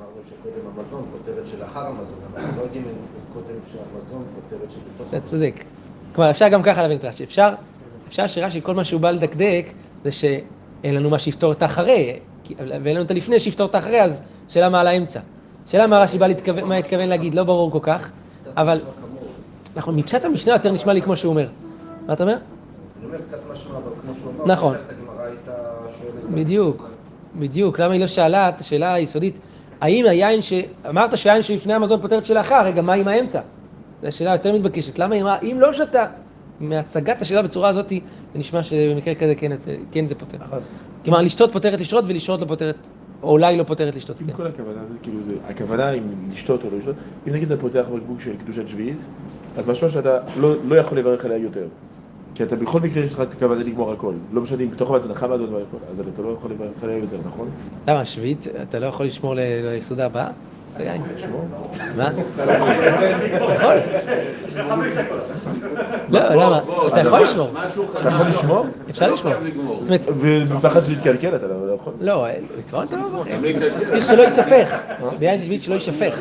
אמרנו 0.00 0.20
שקודם 0.28 0.66
המזון 0.76 1.04
פותרת 1.12 1.46
שלאחר 1.46 1.86
המזון, 1.86 2.18
אבל 2.32 2.42
אנחנו 2.42 2.60
לא 2.60 2.64
יודעים 2.64 2.84
אם 2.84 2.94
קודם 3.32 3.58
שהמזון 3.72 4.24
פותרת 4.34 4.70
שבתוך 4.70 5.08
אתה 5.08 5.20
צודק. 5.20 5.64
כלומר, 6.14 6.30
אפשר 6.30 6.48
גם 6.48 6.62
ככה 6.62 6.82
להבין 6.82 6.98
את 6.98 7.04
רש"י. 7.04 7.24
אפשר, 7.24 7.50
אפשר 8.08 8.26
שרש"י, 8.26 8.60
כל 8.62 8.74
מה 8.74 8.84
שהוא 8.84 9.00
בא 9.00 9.10
לדקדק, 9.10 9.66
זה 10.04 10.12
שאין 10.12 10.94
לנו 10.94 11.10
מה 11.10 11.18
שיפתור 11.18 11.52
את 11.52 11.62
האחרי, 11.62 12.18
ואין 12.58 12.96
לנו 12.96 13.04
את 13.04 13.10
הלפני 13.10 13.40
שיפתור 13.40 13.66
את 13.66 13.74
האחרי, 13.74 14.02
אז 14.02 14.22
שאלה 14.48 14.68
מה 14.68 14.80
על 14.80 14.86
האמצע. 14.86 15.20
שאלה 15.66 15.86
מה 15.86 15.98
רש"י 15.98 16.18
בא 16.18 16.26
להתכוון, 16.26 16.64
מה 16.64 16.76
התכוון 16.76 17.08
להגיד, 17.08 17.34
לא 17.34 17.44
ברור 17.44 17.70
כל 17.70 17.78
כך, 17.82 18.10
אבל 18.56 18.80
נכון, 19.76 19.96
מפשט 19.96 20.24
המשנה 20.24 20.52
יותר 20.52 20.72
נשמע 20.72 20.92
לי 20.92 21.02
כמו 21.02 21.16
שהוא 21.16 21.30
אומר. 21.30 21.48
מה 22.06 22.12
אתה 22.12 22.22
אומר? 22.22 22.32
אני 22.98 23.06
אומר 23.06 23.18
קצת 23.26 23.38
משמע, 23.52 23.70
אבל 23.76 23.92
כמו 24.02 24.12
שהוא 24.20 24.32
אמר, 24.36 24.46
נכון. 24.54 24.76
בדיוק, 26.34 26.88
בדיוק. 27.38 27.78
למה 27.80 27.92
היא 27.92 28.00
לא 28.00 28.06
שאלה 28.06 28.48
את 28.48 28.60
השאלה 28.60 28.94
היסודית, 28.94 29.34
האם 29.80 30.04
היין 30.06 30.42
ש... 30.42 30.52
אמרת 30.88 31.18
שהיין 31.18 31.42
שלפני 31.42 31.74
המזון 31.74 32.00
פותר 32.00 32.18
את 32.18 32.26
שלאחר, 32.26 32.64
רגע, 32.64 32.82
מה 32.82 32.92
עם 32.92 33.08
האמצע? 33.08 33.40
זו 34.02 34.08
השאלה 34.08 34.32
יותר 34.32 34.52
מתבקשת. 34.52 34.98
למה 34.98 35.14
היא 35.14 35.22
אמרה, 35.22 35.38
אם 35.42 35.56
לא 35.60 35.72
שתה, 35.72 36.04
מהצגת 36.60 37.22
השאלה 37.22 37.42
בצורה 37.42 37.68
הזאת, 37.68 37.88
זה 37.88 37.96
נשמע 38.34 38.62
שבמקרה 38.62 39.14
כזה 39.14 39.34
כן, 39.34 39.60
זה- 39.60 39.76
כן 39.92 40.08
זה 40.08 40.14
פותר. 40.14 40.38
כלומר, 41.04 41.20
לשתות 41.22 41.52
פותרת 41.52 41.80
לשתות 41.80 42.04
ולשרות 42.08 42.40
לא 42.40 42.46
פותרת, 42.46 42.76
או 43.22 43.30
אולי 43.30 43.56
לא 43.56 43.62
פותרת 43.64 43.94
לשתות. 43.94 44.20
עם 44.20 44.26
כן. 44.26 44.32
כל 44.32 44.46
הכוונה, 44.46 44.86
זה 44.86 44.98
כאילו, 45.02 45.22
זה, 45.22 45.32
הכוונה 45.48 45.90
אם 45.92 46.02
לשתות 46.32 46.64
או 46.64 46.70
לא 46.70 46.78
לשתות, 46.78 46.96
אם 47.28 47.32
נגיד 47.32 47.52
אתה 47.52 47.60
פותח 47.60 47.84
בקבוק 47.96 48.20
של 48.20 48.36
קדושת 48.36 48.68
שביעית, 48.68 49.06
אז 49.56 49.66
משמע 49.68 49.90
שאתה 49.90 50.18
לא, 50.36 50.54
לא 50.64 50.74
יכול 50.76 50.98
לברך 50.98 51.24
עליה 51.24 51.38
יותר. 51.38 51.68
כי 52.34 52.42
אתה 52.42 52.56
בכל 52.56 52.80
מקרה 52.80 53.04
יש 53.04 53.12
לך 53.12 53.20
את 53.20 53.32
הכוונה 53.32 53.60
לגמור 53.62 53.92
הכל. 53.92 54.14
לא 54.30 54.40
משנה 54.42 54.62
אם 54.62 54.70
בתוך 54.70 54.90
המזון, 54.90 55.10
אחר 55.10 55.32
המזון 55.32 55.54
והכל, 55.54 55.76
אז 55.88 56.00
אתה 56.00 56.22
לא 56.22 56.28
יכול 56.28 56.50
לברך 56.50 56.82
עליה 56.82 56.96
יותר, 56.98 57.20
נכון? 57.24 57.50
למה, 57.88 58.04
שביעית, 58.04 58.46
אתה 58.62 58.78
לא 58.78 58.86
יכול 58.86 59.06
לשמור 59.06 59.34
ל- 59.34 59.40
ליסודה 59.72 60.06
הבאה? 60.06 60.30
זה 60.76 60.84
יין. 60.84 61.02
לשמור? 61.16 61.44
מה? 61.96 62.10
יכול. 63.54 63.74
לא, 66.08 66.20
למה? 66.34 66.60
אתה 66.86 67.00
יכול 67.00 67.20
לשמור. 67.20 67.50
אתה 68.00 68.08
יכול 68.08 68.26
לשמור? 68.28 68.66
אפשר 68.90 69.06
לא 69.06 69.14
לשמור. 69.14 69.32
זאת 69.80 69.90
אומרת, 69.90 70.06
ובפחד 70.08 70.80
שזה 70.80 70.92
יתקלקל 70.92 71.36
אתה 71.36 71.46
לא 71.46 71.74
יכול. 71.74 71.92
לא, 72.00 72.26
בעיקרון 72.54 72.86
אתה 72.86 72.96
לא 72.96 73.04
זוכר. 73.04 73.30
לא. 73.40 73.90
צריך 73.90 74.04
שלא 74.04 74.22
יישפך. 74.22 74.76
ביין 75.18 75.40
שביעית 75.40 75.62
שלא 75.62 75.74
יישפך. 75.74 76.18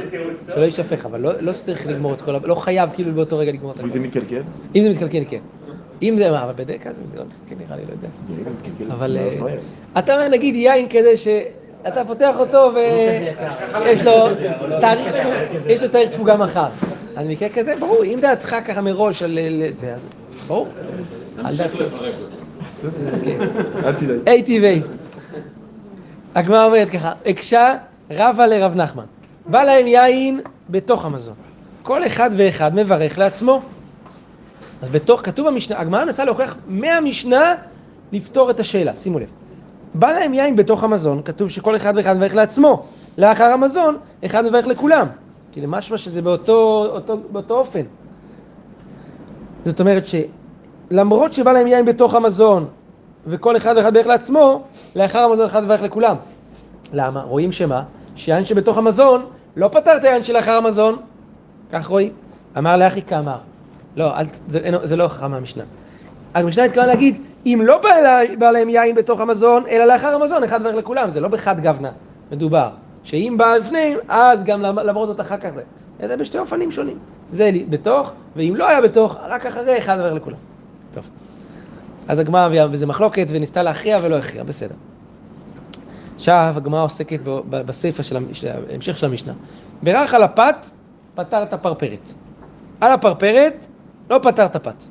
שלא 0.56 0.64
יישפך, 0.64 1.06
אבל 1.06 1.22
לא 1.22 1.32
לא 1.40 1.52
צריך 1.52 1.88
לגמור 1.88 2.14
את 2.14 2.22
כל 2.22 2.36
ה... 2.36 2.40
לא 2.44 2.56
חייב 2.56 2.90
כאילו 2.94 3.14
באותו 3.14 3.38
רגע 3.38 3.52
לגמור 3.52 3.72
את 3.72 3.80
הכל. 3.80 3.88
וזה 3.88 4.00
מתקלקל? 4.00 4.42
אם 4.76 4.84
זה 4.84 4.90
מתקלקל, 4.90 5.24
כן. 5.30 5.40
אם 6.02 6.16
זה... 6.18 6.32
מה, 6.32 6.44
אבל 6.44 6.54
בדרך 6.56 6.84
כלל 6.84 6.94
זה 6.94 7.02
לא 7.16 7.24
מתקלקל, 7.26 7.64
נראה 7.66 7.76
לי, 7.76 7.84
לא 7.86 7.92
יודע. 7.92 8.08
אם 8.30 8.88
זה 8.88 8.94
אבל 8.94 9.12
זה 9.12 9.20
אה, 9.20 9.38
לא. 9.40 10.00
אתה 10.00 10.14
אומר 10.16 10.28
נגיד 10.28 10.56
יין 10.56 10.88
כזה 10.90 11.18
שאתה 11.86 12.06
פותח 12.06 12.36
אותו 12.40 12.72
ויש 12.76 14.02
לו 14.04 14.30
תאריך 15.90 16.10
תפוגה- 16.12 16.38
מחר. 16.38 16.68
אז 17.16 17.28
במקרה 17.28 17.50
כזה, 17.50 17.74
ברור, 17.80 18.04
אם 18.04 18.20
דעתך 18.22 18.56
ככה 18.68 18.82
מראש 18.82 19.24
על 19.24 19.40
זה, 19.78 19.94
אז 19.94 20.02
ברור. 20.48 20.68
תמשיך. 21.36 21.76
לפרק 21.76 22.14
אותו. 22.22 22.90
כן. 23.26 23.38
אל 23.86 23.94
תדאג. 23.94 24.18
היי 24.26 24.44
טבעי. 24.44 24.82
הגמרא 26.36 26.66
אומרת 26.66 26.90
ככה, 26.90 27.14
הקשה 27.26 27.76
רבה 28.12 28.48
לרב 28.48 28.76
נחמן. 28.76 29.04
בא 29.46 29.64
להם 29.64 29.88
יין 29.88 30.40
בתוך 30.70 31.06
המזון. 31.06 31.34
כל 31.84 32.06
אחד 32.08 32.30
ואחד 32.38 32.76
מברך 32.76 33.18
לעצמו. 33.18 33.62
אז 34.82 34.90
בתוך, 34.92 35.22
כתוב 35.24 35.48
במשנה, 35.48 35.80
הגמרא 35.80 36.06
מנסה 36.06 36.26
להוכיח 36.26 36.56
מהמשנה 36.68 37.54
לפתור 38.12 38.50
את 38.52 38.60
השאלה, 38.60 38.96
שימו 38.96 39.20
לב. 39.20 39.28
בא 40.00 40.12
להם 40.12 40.34
יין 40.34 40.56
בתוך 40.56 40.84
המזון, 40.84 41.22
כתוב 41.26 41.50
שכל 41.50 41.76
אחד 41.76 41.94
ואחד 41.98 42.18
מברך 42.18 42.36
לעצמו. 42.36 42.84
לאחר 43.18 43.44
המזון, 43.44 43.98
אחד 44.26 44.46
מברך 44.46 44.68
לכולם. 44.68 45.08
כי 45.52 45.62
למשמע 45.62 45.98
שזה 45.98 46.22
באותו, 46.22 46.86
אותו, 46.90 47.18
באותו 47.32 47.58
אופן. 47.58 47.82
זאת 49.66 49.80
אומרת 49.80 50.04
שלמרות 50.92 51.34
שבא 51.34 51.52
להם 51.52 51.68
יין 51.68 51.86
בתוך 51.86 52.16
המזון, 52.16 52.66
וכל 53.28 53.58
אחד 53.58 53.74
ואחד 53.78 53.92
מברך 53.92 54.08
לעצמו, 54.08 54.64
לאחר 54.96 55.20
המזון 55.20 55.46
אחד 55.46 55.64
מברך 55.64 55.82
לכולם. 55.82 56.16
למה? 56.94 57.22
רואים 57.22 57.52
שמה? 57.52 57.84
שיין 58.16 58.46
שבתוך 58.46 58.78
המזון 58.78 59.26
לא 59.56 59.68
פתר 59.68 59.98
את 59.98 60.04
היין 60.04 60.24
שלאחר 60.24 60.52
המזון. 60.52 60.96
כך 61.72 61.88
רואים. 61.88 62.12
אמר 62.58 62.78
לאחי 62.78 63.02
כאמר. 63.02 63.38
לא, 63.96 64.18
אל, 64.20 64.26
זה, 64.50 64.58
אין- 64.58 64.76
זה 64.84 64.96
לא 64.96 65.08
חכם 65.08 65.32
מהמשנה. 65.32 65.64
המשנה 66.34 66.64
התכוון 66.64 66.86
להגיד, 66.88 67.22
אם 67.46 67.62
לא 67.64 67.82
בא, 67.82 67.90
אלי- 67.90 68.36
בא 68.36 68.52
להם 68.52 68.70
יין 68.70 68.96
בתוך 68.96 69.20
המזון, 69.20 69.64
אלא 69.70 69.86
לאחר 69.86 70.08
המזון, 70.16 70.44
אחד 70.44 70.62
מברך 70.62 70.76
לכולם. 70.76 71.10
זה 71.10 71.20
לא 71.20 71.28
בחד 71.28 71.60
גוונה 71.60 71.92
מדובר. 72.32 72.70
שאם 73.04 73.36
בא 73.38 73.56
לפני, 73.56 73.96
אז 74.10 74.44
גם 74.44 74.62
למ- 74.62 74.80
למרות 74.80 75.08
זאת 75.08 75.22
אחר 75.22 75.38
כך 75.38 75.50
זה. 75.50 75.62
זה 76.08 76.18
בשתי 76.18 76.38
אופנים 76.40 76.72
שונים. 76.72 76.98
זה 77.30 77.52
בתוך, 77.70 78.12
ואם 78.36 78.54
לא 78.56 78.68
היה 78.68 78.82
בתוך, 78.82 79.18
רק 79.28 79.46
אחרי, 79.46 79.78
אחד 79.78 79.98
מברך 79.98 80.14
לכולם. 80.14 80.38
טוב. 80.94 81.04
אז 82.08 82.20
הגמרא 82.20 82.48
מביאה 82.48 82.68
בזה 82.68 82.86
מחלוקת 82.86 83.28
וניסתה 83.30 83.64
להכריע 83.64 83.98
ולא 84.02 84.16
הכריעה, 84.16 84.44
בסדר. 84.46 84.76
עכשיו 86.16 86.54
הגמרא 86.58 86.84
עוסקת 86.84 87.20
בסיפא 87.50 88.04
של 88.04 88.18
ההמשך 88.72 88.98
של 88.98 89.06
המשנה. 89.06 89.34
בירך 89.84 90.14
על 90.14 90.24
הפת, 90.24 90.56
פתר 91.16 91.44
את 91.44 91.54
הפרפרת. 91.54 92.12
על 92.82 92.92
הפרפרת, 92.92 93.66
לא 94.10 94.20
פתר 94.24 94.46
את 94.46 94.56
הפת. 94.56 94.84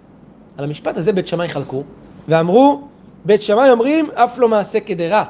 על 0.59 0.65
המשפט 0.65 0.97
הזה 0.97 1.13
בית 1.13 1.29
שמאי 1.29 1.49
חלקו, 1.49 1.83
ואמרו, 2.29 2.89
בית 3.25 3.43
שמאי 3.43 3.71
אומרים, 3.71 4.09
אף 4.15 4.39
לא 4.39 4.49
מעשה 4.49 4.81
כדרע. 4.81 5.25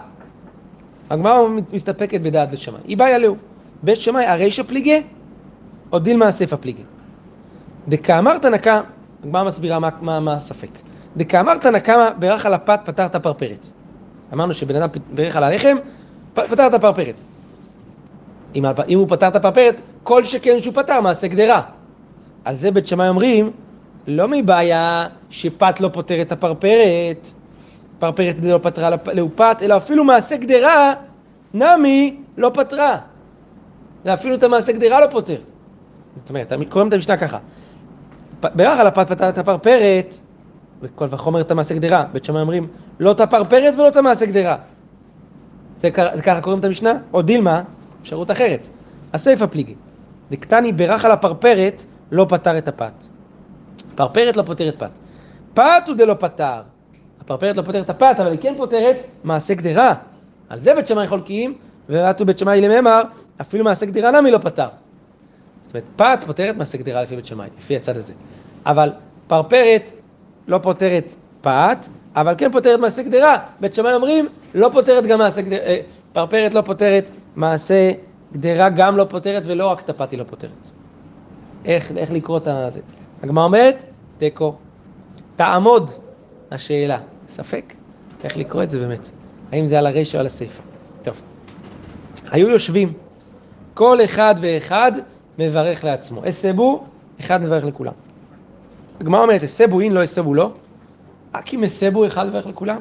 הגמרא 1.11 1.49
מסתפקת 1.73 2.21
בדעת 2.21 2.51
בית 2.51 2.61
שמאי. 2.61 2.81
היא 2.85 2.97
בעיה 2.97 3.19
להו. 3.19 3.37
בית 3.83 4.01
שמאי 4.01 4.25
הרישא 4.25 4.63
פליגי, 4.63 5.03
או 5.93 5.99
דילמה 5.99 6.27
הסיפא 6.27 6.57
פליגי. 6.57 6.83
דקאמר 7.89 8.39
תנא 8.39 8.57
הגמרא 9.25 9.45
מסבירה 9.45 9.79
מה, 9.79 9.89
מה, 10.01 10.21
מה 10.21 10.35
הספק. 10.35 10.71
דקאמר 11.17 11.57
תנא 11.57 11.79
קמא 11.79 12.11
בירך 12.19 12.47
על 12.47 12.55
הפת 12.55 12.81
פתר 12.85 13.07
את 13.07 13.15
הפרפרת. 13.15 13.67
אמרנו 14.33 14.55
שבן 14.55 14.77
אדם 14.77 14.89
בירך 15.15 15.37
על 15.37 15.45
הלחם, 15.45 15.77
פתר 16.35 16.67
את 16.67 16.75
הפרפרת. 16.75 17.15
אם, 18.55 18.65
אם 18.89 18.99
הוא 18.99 19.09
פתר 19.09 19.29
את 19.29 19.37
הפרפרת, 19.37 19.81
כל 20.03 20.25
שכן 20.25 20.59
שהוא 20.59 20.75
פתר 20.75 21.01
מעשה 21.01 21.29
גדרה. 21.29 21.63
על 22.45 22.57
זה 22.57 22.71
בית 22.71 22.87
שמאי 22.87 23.09
אומרים, 23.09 23.51
לא 24.07 24.29
מבעיה 24.29 25.07
שפת 25.31 25.81
לא 25.81 25.91
פותר 25.93 26.23
את 26.23 26.33
הפרפרת, 26.33 27.29
פרפרת 27.99 28.37
לא 28.43 28.59
פתרה 28.63 28.91
לאופת, 29.13 29.57
אלא 29.63 29.77
אפילו 29.77 30.05
מעשה 30.05 30.37
גדרה, 30.37 30.93
נמי 31.55 32.17
לא 32.37 32.51
פתרה. 32.55 32.99
ואפילו 34.05 34.35
את 34.35 34.43
המעשה 34.43 34.73
גדרה 34.73 35.01
לא 35.01 35.07
פותר. 35.07 35.37
זאת 36.17 36.29
אומרת, 36.29 36.53
קוראים 36.69 36.89
את 36.89 36.93
המשנה 36.93 37.17
ככה. 37.17 37.39
בירך 38.55 38.79
על 38.79 38.87
הפת 38.87 39.09
פתר 39.09 39.29
את 39.29 39.39
הפרפרת, 39.39 40.15
וכל 40.83 41.07
וחומר 41.11 41.41
את 41.41 41.51
המעשה 41.51 41.75
גדרה. 41.75 42.05
בית 42.13 42.25
שמאי 42.25 42.41
אומרים, 42.41 42.67
לא 43.01 43.13
את 43.13 43.21
הפרפרת 43.21 43.75
ולא 43.75 43.89
את 43.89 43.97
המעשה 43.97 44.27
גדרה. 44.27 44.57
זה, 45.77 45.91
זה 46.15 46.23
ככה 46.23 46.41
קוראים 46.41 46.61
את 46.61 46.65
המשנה? 46.65 46.93
או 47.13 47.23
דילמה, 47.23 47.63
אפשרות 48.03 48.31
אחרת. 48.31 48.69
הסיפא 49.13 49.47
פליגי. 49.47 49.75
דקטני 50.31 50.73
בירך 50.73 51.05
על 51.05 51.13
הפרפרת, 51.13 51.85
לא 52.11 52.27
פתר 52.29 52.59
את 52.59 52.69
הפת. 52.69 53.07
פרפרת 53.97 54.37
לא 54.37 54.43
פותרת 54.43 54.79
פת. 54.79 54.91
פת 55.55 55.83
הוא 55.87 55.97
דלא 55.97 56.15
פתר. 56.15 56.63
הפרפרת 57.21 57.57
לא 57.57 57.63
פותרת 57.63 57.91
הפת, 57.91 58.17
אבל 58.19 58.31
היא 58.31 58.39
כן 58.39 58.55
פותרת 58.57 59.05
מעשה 59.25 59.55
גדרה. 59.55 59.95
על 60.49 60.61
זה 60.61 60.75
בית 60.75 60.87
שמאי 60.87 61.09
חולקים, 61.09 61.55
ורתו 61.89 62.25
בית 62.25 62.39
שמאי 62.39 62.61
לממר, 62.61 63.03
אפילו 63.41 63.65
מעשה 63.65 63.87
גדרה 63.87 64.11
נמי 64.11 64.31
לא 64.31 64.39
פתר. 64.39 64.69
זאת 65.63 65.73
אומרת, 65.73 65.85
פת 65.97 66.25
פותרת 66.27 66.57
מעשה 66.57 66.79
גדרה 66.79 67.03
לפי 67.03 67.17
בית 67.17 67.27
שמאי, 67.27 67.49
לפי 67.59 67.77
הצד 67.77 67.97
הזה. 67.97 68.13
אבל 68.67 68.93
פרפרת 69.27 69.93
לא 70.49 70.59
פותרת 70.59 71.15
פת, 71.41 71.79
אבל 72.17 72.35
כן 72.39 72.53
פותרת 72.53 72.81
מעשה 72.81 73.03
גדרה. 73.03 73.39
בית 73.61 73.75
שמאי 73.75 73.95
אומרים, 73.95 74.29
לא 74.55 74.71
פותרת 74.73 75.05
גם 75.05 75.19
מעשה 75.19 75.43
גדרה, 75.43 75.59
אה, 75.59 75.81
פרפרת 76.13 76.55
לא 76.55 76.61
פותרת, 76.61 77.11
מעשה 77.37 77.93
גדרה 78.33 78.69
גם 78.69 78.97
לא 78.97 79.07
פותרת, 79.11 79.43
ולא 79.47 79.67
רק 79.71 79.81
את 79.81 79.91
הפת 79.91 80.11
היא 80.11 80.19
לא 80.19 80.25
פותרת. 80.25 80.71
איך, 81.65 81.93
איך 81.97 82.11
לקרוא 82.11 82.37
את 82.39 82.45
זה? 82.45 82.81
הגמרא 83.25 83.45
אומרת, 83.45 83.85
תיקו. 84.19 84.55
תעמוד, 85.37 85.91
השאלה. 86.51 86.99
ספק, 87.29 87.75
איך 88.25 88.37
לקרוא 88.37 88.63
את 88.63 88.71
זה 88.71 88.79
באמת. 88.79 89.11
האם 89.53 89.67
זה 89.67 89.79
על 89.79 89.87
הרשע 89.87 90.19
או 90.19 90.21
על 90.21 90.27
הסיפא. 90.27 90.63
טוב. 91.03 91.21
היו 92.31 92.49
יושבים, 92.49 92.93
כל 93.75 93.99
אחד 94.05 94.35
ואחד 94.41 94.93
מברך 95.39 95.85
לעצמו. 95.85 96.29
אסבו, 96.29 96.85
אחד 97.21 97.43
מברך 97.43 97.65
לכולם. 97.65 97.93
הגמרא 99.01 99.23
אומרת, 99.23 99.43
אסבו 99.43 99.81
אין, 99.81 99.93
לא 99.93 100.05
אסבו 100.05 100.35
לא. 100.35 100.51
רק 101.35 101.55
אם 101.55 101.65
אסבו, 101.65 102.07
אחד 102.07 102.27
מברך 102.27 102.47
לכולם. 102.47 102.81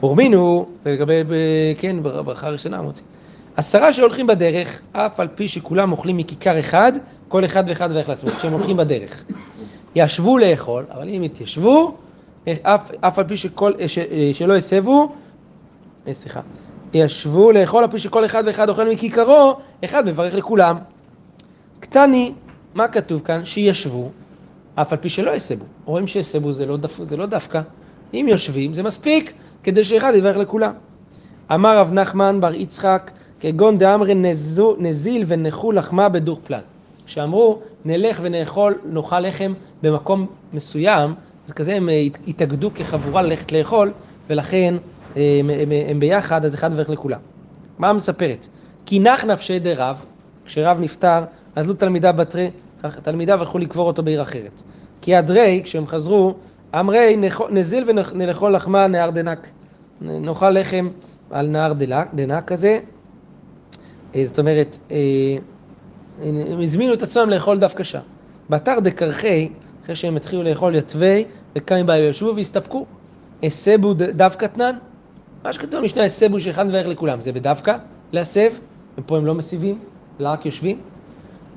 הורמינו, 0.00 0.66
לגבי, 0.86 1.22
כן, 1.78 2.02
ברכה 2.02 2.46
הראשונה, 2.46 2.82
מוציא. 2.82 3.04
עשרה 3.56 3.92
שהולכים 3.92 4.26
בדרך, 4.26 4.80
אף 4.92 5.20
על 5.20 5.28
פי 5.34 5.48
שכולם 5.48 5.92
אוכלים 5.92 6.16
מכיכר 6.16 6.60
אחד, 6.60 6.92
כל 7.32 7.44
אחד 7.44 7.64
ואחד 7.66 7.90
מברך 7.90 8.08
לעצמו, 8.08 8.30
כשהם 8.30 8.52
הולכים 8.52 8.76
בדרך. 8.76 9.24
ישבו 9.94 10.38
לאכול, 10.38 10.84
אבל 10.90 11.08
אם 11.08 11.24
יתיישבו, 11.24 11.94
אף, 12.62 12.90
אף 13.00 13.18
על 13.18 13.24
פי 13.24 13.36
שכל, 13.36 13.72
ש, 13.86 13.98
שלא 14.32 14.56
הסבו, 14.56 15.12
אה, 16.06 16.14
סליחה, 16.14 16.40
ישבו 16.94 17.52
לאכול, 17.52 17.84
אף 17.84 17.90
פי 17.90 17.98
שכל 17.98 18.24
אחד 18.24 18.44
ואחד 18.46 18.68
אוכל 18.68 18.88
מכיכרו, 18.88 19.56
אחד 19.84 20.06
מברך 20.06 20.34
לכולם. 20.34 20.76
קטני, 21.80 22.32
מה 22.74 22.88
כתוב 22.88 23.20
כאן? 23.24 23.44
שישבו, 23.44 24.10
אף 24.74 24.92
על 24.92 24.98
פי 24.98 25.08
שלא 25.08 25.34
הסבו. 25.34 25.64
רואים 25.84 26.06
שהסבו 26.06 26.52
זה 26.52 26.66
לא, 26.66 26.76
דף, 26.76 27.00
זה 27.08 27.16
לא 27.16 27.26
דווקא. 27.26 27.60
אם 28.14 28.26
יושבים, 28.28 28.74
זה 28.74 28.82
מספיק 28.82 29.32
כדי 29.62 29.84
שאחד 29.84 30.12
יברך 30.14 30.36
לכולם. 30.36 30.72
אמר 31.54 31.78
רב 31.78 31.92
נחמן 31.92 32.40
בר 32.40 32.54
יצחק, 32.54 33.10
כגון 33.40 33.78
דאמרי 33.78 34.14
נזיל 34.78 35.24
ונחו 35.28 35.72
לחמה 35.72 36.08
בדוך 36.08 36.38
פלן. 36.44 36.71
שאמרו, 37.06 37.58
נלך 37.84 38.20
ונאכול, 38.22 38.78
נאכל 38.84 39.20
לחם 39.20 39.52
במקום 39.82 40.26
מסוים, 40.52 41.14
אז 41.46 41.52
כזה 41.52 41.74
הם 41.74 41.88
אה, 41.88 42.06
התאגדו 42.28 42.70
כחבורה 42.74 43.22
ללכת 43.22 43.52
לאכול, 43.52 43.92
ולכן 44.30 44.74
אה, 45.16 45.36
הם, 45.40 45.50
הם, 45.50 45.68
הם 45.88 46.00
ביחד, 46.00 46.44
אז 46.44 46.54
אחד 46.54 46.72
מברך 46.72 46.90
לכולם. 46.90 47.20
מה 47.78 47.92
מספרת? 47.92 48.48
כי 48.86 48.98
נח 48.98 49.24
נפשי 49.24 49.58
די 49.58 49.74
רב, 49.74 50.04
כשרב 50.44 50.80
נפטר, 50.80 51.24
אז 51.56 51.66
לו 51.66 51.74
תלמידה 51.74 52.12
בתרי, 52.12 52.50
תלמידיו 53.02 53.40
הלכו 53.40 53.58
לקבור 53.58 53.86
אותו 53.86 54.02
בעיר 54.02 54.22
אחרת. 54.22 54.62
כי 55.00 55.18
אדרי, 55.18 55.60
כשהם 55.64 55.86
חזרו, 55.86 56.34
אמרי 56.80 57.16
נזיל 57.50 57.84
ונאכול 58.14 58.54
לחמה 58.54 58.86
נהר 58.86 59.10
דנק. 59.10 59.46
נאכל 60.00 60.50
לחם 60.50 60.88
על 61.30 61.46
נהר 61.46 61.72
דנק 62.14 62.44
כזה. 62.44 62.78
אה, 64.14 64.24
זאת 64.26 64.38
אומרת, 64.38 64.78
הם 66.22 66.60
הזמינו 66.60 66.94
את 66.94 67.02
עצמם 67.02 67.30
לאכול 67.30 67.58
דווקא 67.58 67.84
שם. 67.84 67.98
בתר 68.50 68.80
דקרחי, 68.80 69.48
אחרי 69.84 69.96
שהם 69.96 70.16
התחילו 70.16 70.42
לאכול 70.42 70.74
יתווי, 70.74 71.24
וקמים 71.56 71.86
בעיה 71.86 72.08
ישבו 72.08 72.36
והסתפקו. 72.36 72.86
הסבו 73.42 73.94
דווקא 73.94 74.46
תנן. 74.46 74.76
מה 75.44 75.52
שכתוב 75.52 75.80
במשנה, 75.80 76.04
הסבו 76.04 76.40
שאחד 76.40 76.66
מברך 76.66 76.86
לכולם. 76.86 77.20
זה 77.20 77.32
בדווקא, 77.32 77.76
להסב, 78.12 78.50
ופה 78.98 79.16
הם 79.16 79.26
לא 79.26 79.34
מסיבים, 79.34 79.78
אלא 80.20 80.28
רק 80.28 80.46
יושבים. 80.46 80.78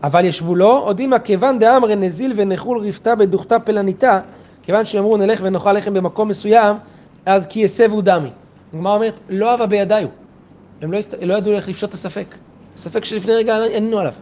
אבל 0.04 0.25
ישבו 0.25 0.56
לו, 0.56 0.78
הודימה 0.78 1.19
כיוון 1.19 1.60
דאמרי 1.60 1.95
נזיל 1.95 2.34
ונחול 2.36 2.80
רפתה 2.80 3.15
בדוכתה 3.15 3.60
פלניתה, 3.60 4.19
כיוון 4.63 4.86
שאמרו 4.86 5.17
נלך 5.17 5.39
ונאכל 5.43 5.73
לחם 5.73 5.93
במקום 5.93 6.28
מסוים, 6.28 6.78
אז 7.25 7.47
כי 7.47 7.65
הסבו 7.65 8.01
דמי. 8.01 8.30
הגמרא 8.73 8.95
אומרת, 8.95 9.19
לא 9.30 9.54
אבה 9.54 9.65
בידיו. 9.65 10.08
הם 10.82 10.91
לא, 10.91 10.97
הסת... 10.97 11.13
לא 11.21 11.34
ידעו 11.34 11.54
איך 11.54 11.69
לפשוט 11.69 11.89
את 11.89 11.93
הספק. 11.93 12.36
הספק 12.75 13.06
שלפני 13.06 13.34
רגע 13.34 13.58
ענינו 13.75 13.99
עליו. 13.99 14.13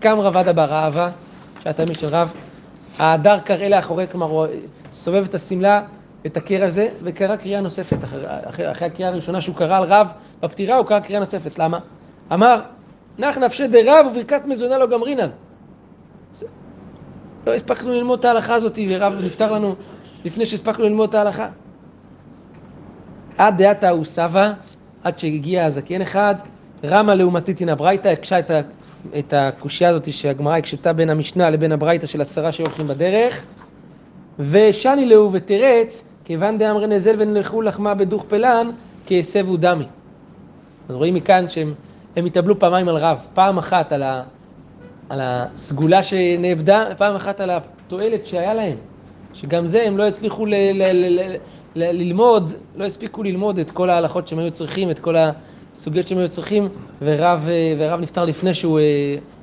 קם 0.00 0.20
רב 0.20 0.36
עדה 0.36 0.52
בר 0.52 0.72
אהבה, 0.72 1.10
שהיה 1.62 1.72
תלמיד 1.72 1.98
של 1.98 2.06
רב, 2.06 2.32
ההדר 2.98 3.38
קרא 3.38 3.68
לאחורי, 3.68 4.06
כלומר 4.10 4.26
הוא 4.26 4.46
סובב 4.92 5.24
את 5.28 5.34
השמלה, 5.34 5.82
את 6.26 6.36
הקרע 6.36 6.66
הזה, 6.66 6.88
וקרא 7.02 7.36
קריאה 7.36 7.60
נוספת. 7.60 8.04
אחרי, 8.04 8.70
אחרי, 8.70 8.86
הקריאה 8.86 9.10
הראשונה 9.10 9.40
שהוא 9.40 9.56
קרא 9.56 9.76
על 9.76 9.84
רב 9.84 10.08
בפטירה, 10.42 10.76
הוא 10.76 10.86
קרא 10.86 11.00
קריאה 11.00 11.20
נוספת. 11.20 11.58
למה? 11.58 11.78
אמר, 12.32 12.60
נח 13.18 13.38
נפשי 13.38 13.68
דרב 13.68 14.06
וברכת 14.10 14.42
מזונה 14.46 14.78
לא 14.78 14.86
גמרינן. 14.86 15.28
לא 17.46 17.54
הספקנו 17.54 17.92
ללמוד 17.92 18.18
את 18.18 18.24
ההלכה 18.24 18.54
הזאת, 18.54 18.78
ורב 18.88 19.14
נפטר 19.24 19.52
לנו 19.52 19.74
לפני 20.24 20.46
שהספקנו 20.46 20.84
ללמוד 20.84 21.08
את 21.08 21.14
ההלכה. 21.14 21.48
עד 23.38 23.62
דעתה 23.62 23.90
הוא 23.90 24.04
סבא, 24.04 24.52
עד 25.04 25.18
שהגיע 25.18 25.64
הזקן 25.64 26.02
אחד, 26.02 26.34
רמה 26.84 27.14
לעומתית 27.14 27.60
הנה 27.60 27.74
ברייתא, 27.74 28.08
הקשה 28.08 28.38
את, 28.38 28.50
ה, 28.50 28.60
את 29.18 29.32
הקושייה 29.36 29.90
הזאת 29.90 30.12
שהגמרא 30.12 30.56
הקשתה 30.56 30.92
בין 30.92 31.10
המשנה 31.10 31.50
לבין 31.50 31.72
הברייתא 31.72 32.06
של 32.06 32.20
עשרה 32.20 32.52
שהולכים 32.52 32.86
בדרך, 32.86 33.46
ושני 34.38 35.06
להו 35.06 35.32
ותרץ, 35.32 36.04
כיוון 36.24 36.58
דאמרי 36.58 36.86
נזל 36.86 37.14
ונלכו 37.18 37.62
לחמה 37.62 37.94
בדוך 37.94 38.24
פלן, 38.28 38.70
כהסבו 39.06 39.56
דמי. 39.56 39.84
אז 40.88 40.94
רואים 40.94 41.14
מכאן 41.14 41.48
שהם 41.48 41.74
הם 42.16 42.26
התאבלו 42.26 42.58
פעמיים 42.58 42.88
על 42.88 42.96
רב, 42.96 43.26
פעם 43.34 43.58
אחת 43.58 43.92
על, 43.92 44.02
ה, 44.02 44.22
על 45.08 45.18
הסגולה 45.22 46.02
שנאבדה, 46.02 46.84
פעם 46.96 47.16
אחת 47.16 47.40
על 47.40 47.50
התועלת 47.50 48.26
שהיה 48.26 48.54
להם, 48.54 48.76
שגם 49.34 49.66
זה 49.66 49.82
הם 49.82 49.98
לא 49.98 50.08
הצליחו 50.08 50.46
ל, 50.46 50.54
ל, 50.54 50.82
ל, 50.82 51.20
ל, 51.20 51.36
ל, 51.74 51.98
ללמוד, 51.98 52.50
לא 52.76 52.84
הספיקו 52.84 53.22
ללמוד 53.22 53.58
את 53.58 53.70
כל 53.70 53.90
ההלכות 53.90 54.28
שהם 54.28 54.38
היו 54.38 54.50
צריכים, 54.50 54.90
את 54.90 54.98
כל 54.98 55.16
הסוגיות 55.78 56.08
שהם 56.08 56.18
היו 56.18 56.28
צריכים, 56.28 56.68
ורב, 57.02 57.46
אה, 57.48 57.74
ורב 57.78 58.00
נפטר 58.00 58.24
לפני, 58.24 58.54
שהוא, 58.54 58.78
אה, 58.78 58.84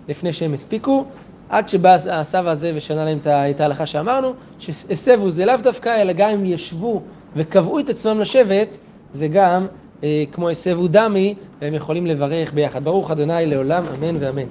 לפני 0.09 0.33
שהם 0.33 0.53
הספיקו, 0.53 1.05
עד 1.49 1.69
שבא 1.69 1.97
הסבא 2.11 2.49
הזה 2.49 2.71
ושנה 2.75 3.05
להם 3.05 3.17
את 3.17 3.27
ה- 3.27 3.45
ההלכה 3.59 3.85
שאמרנו, 3.85 4.33
שהסבו 4.59 5.31
זה 5.31 5.45
לאו 5.45 5.55
דווקא, 5.63 6.01
אלא 6.01 6.13
גם 6.13 6.29
אם 6.29 6.45
ישבו 6.45 7.01
וקבעו 7.35 7.79
את 7.79 7.89
עצמם 7.89 8.19
לשבת, 8.19 8.77
זה 9.13 9.27
גם 9.27 9.67
אה, 10.03 10.23
כמו 10.31 10.49
הסבו 10.49 10.87
דמי, 10.87 11.35
והם 11.61 11.73
יכולים 11.73 12.07
לברך 12.07 12.53
ביחד. 12.53 12.83
ברוך 12.83 13.11
אדוני 13.11 13.45
לעולם, 13.45 13.83
אמן 13.87 14.15
ואמן. 14.19 14.47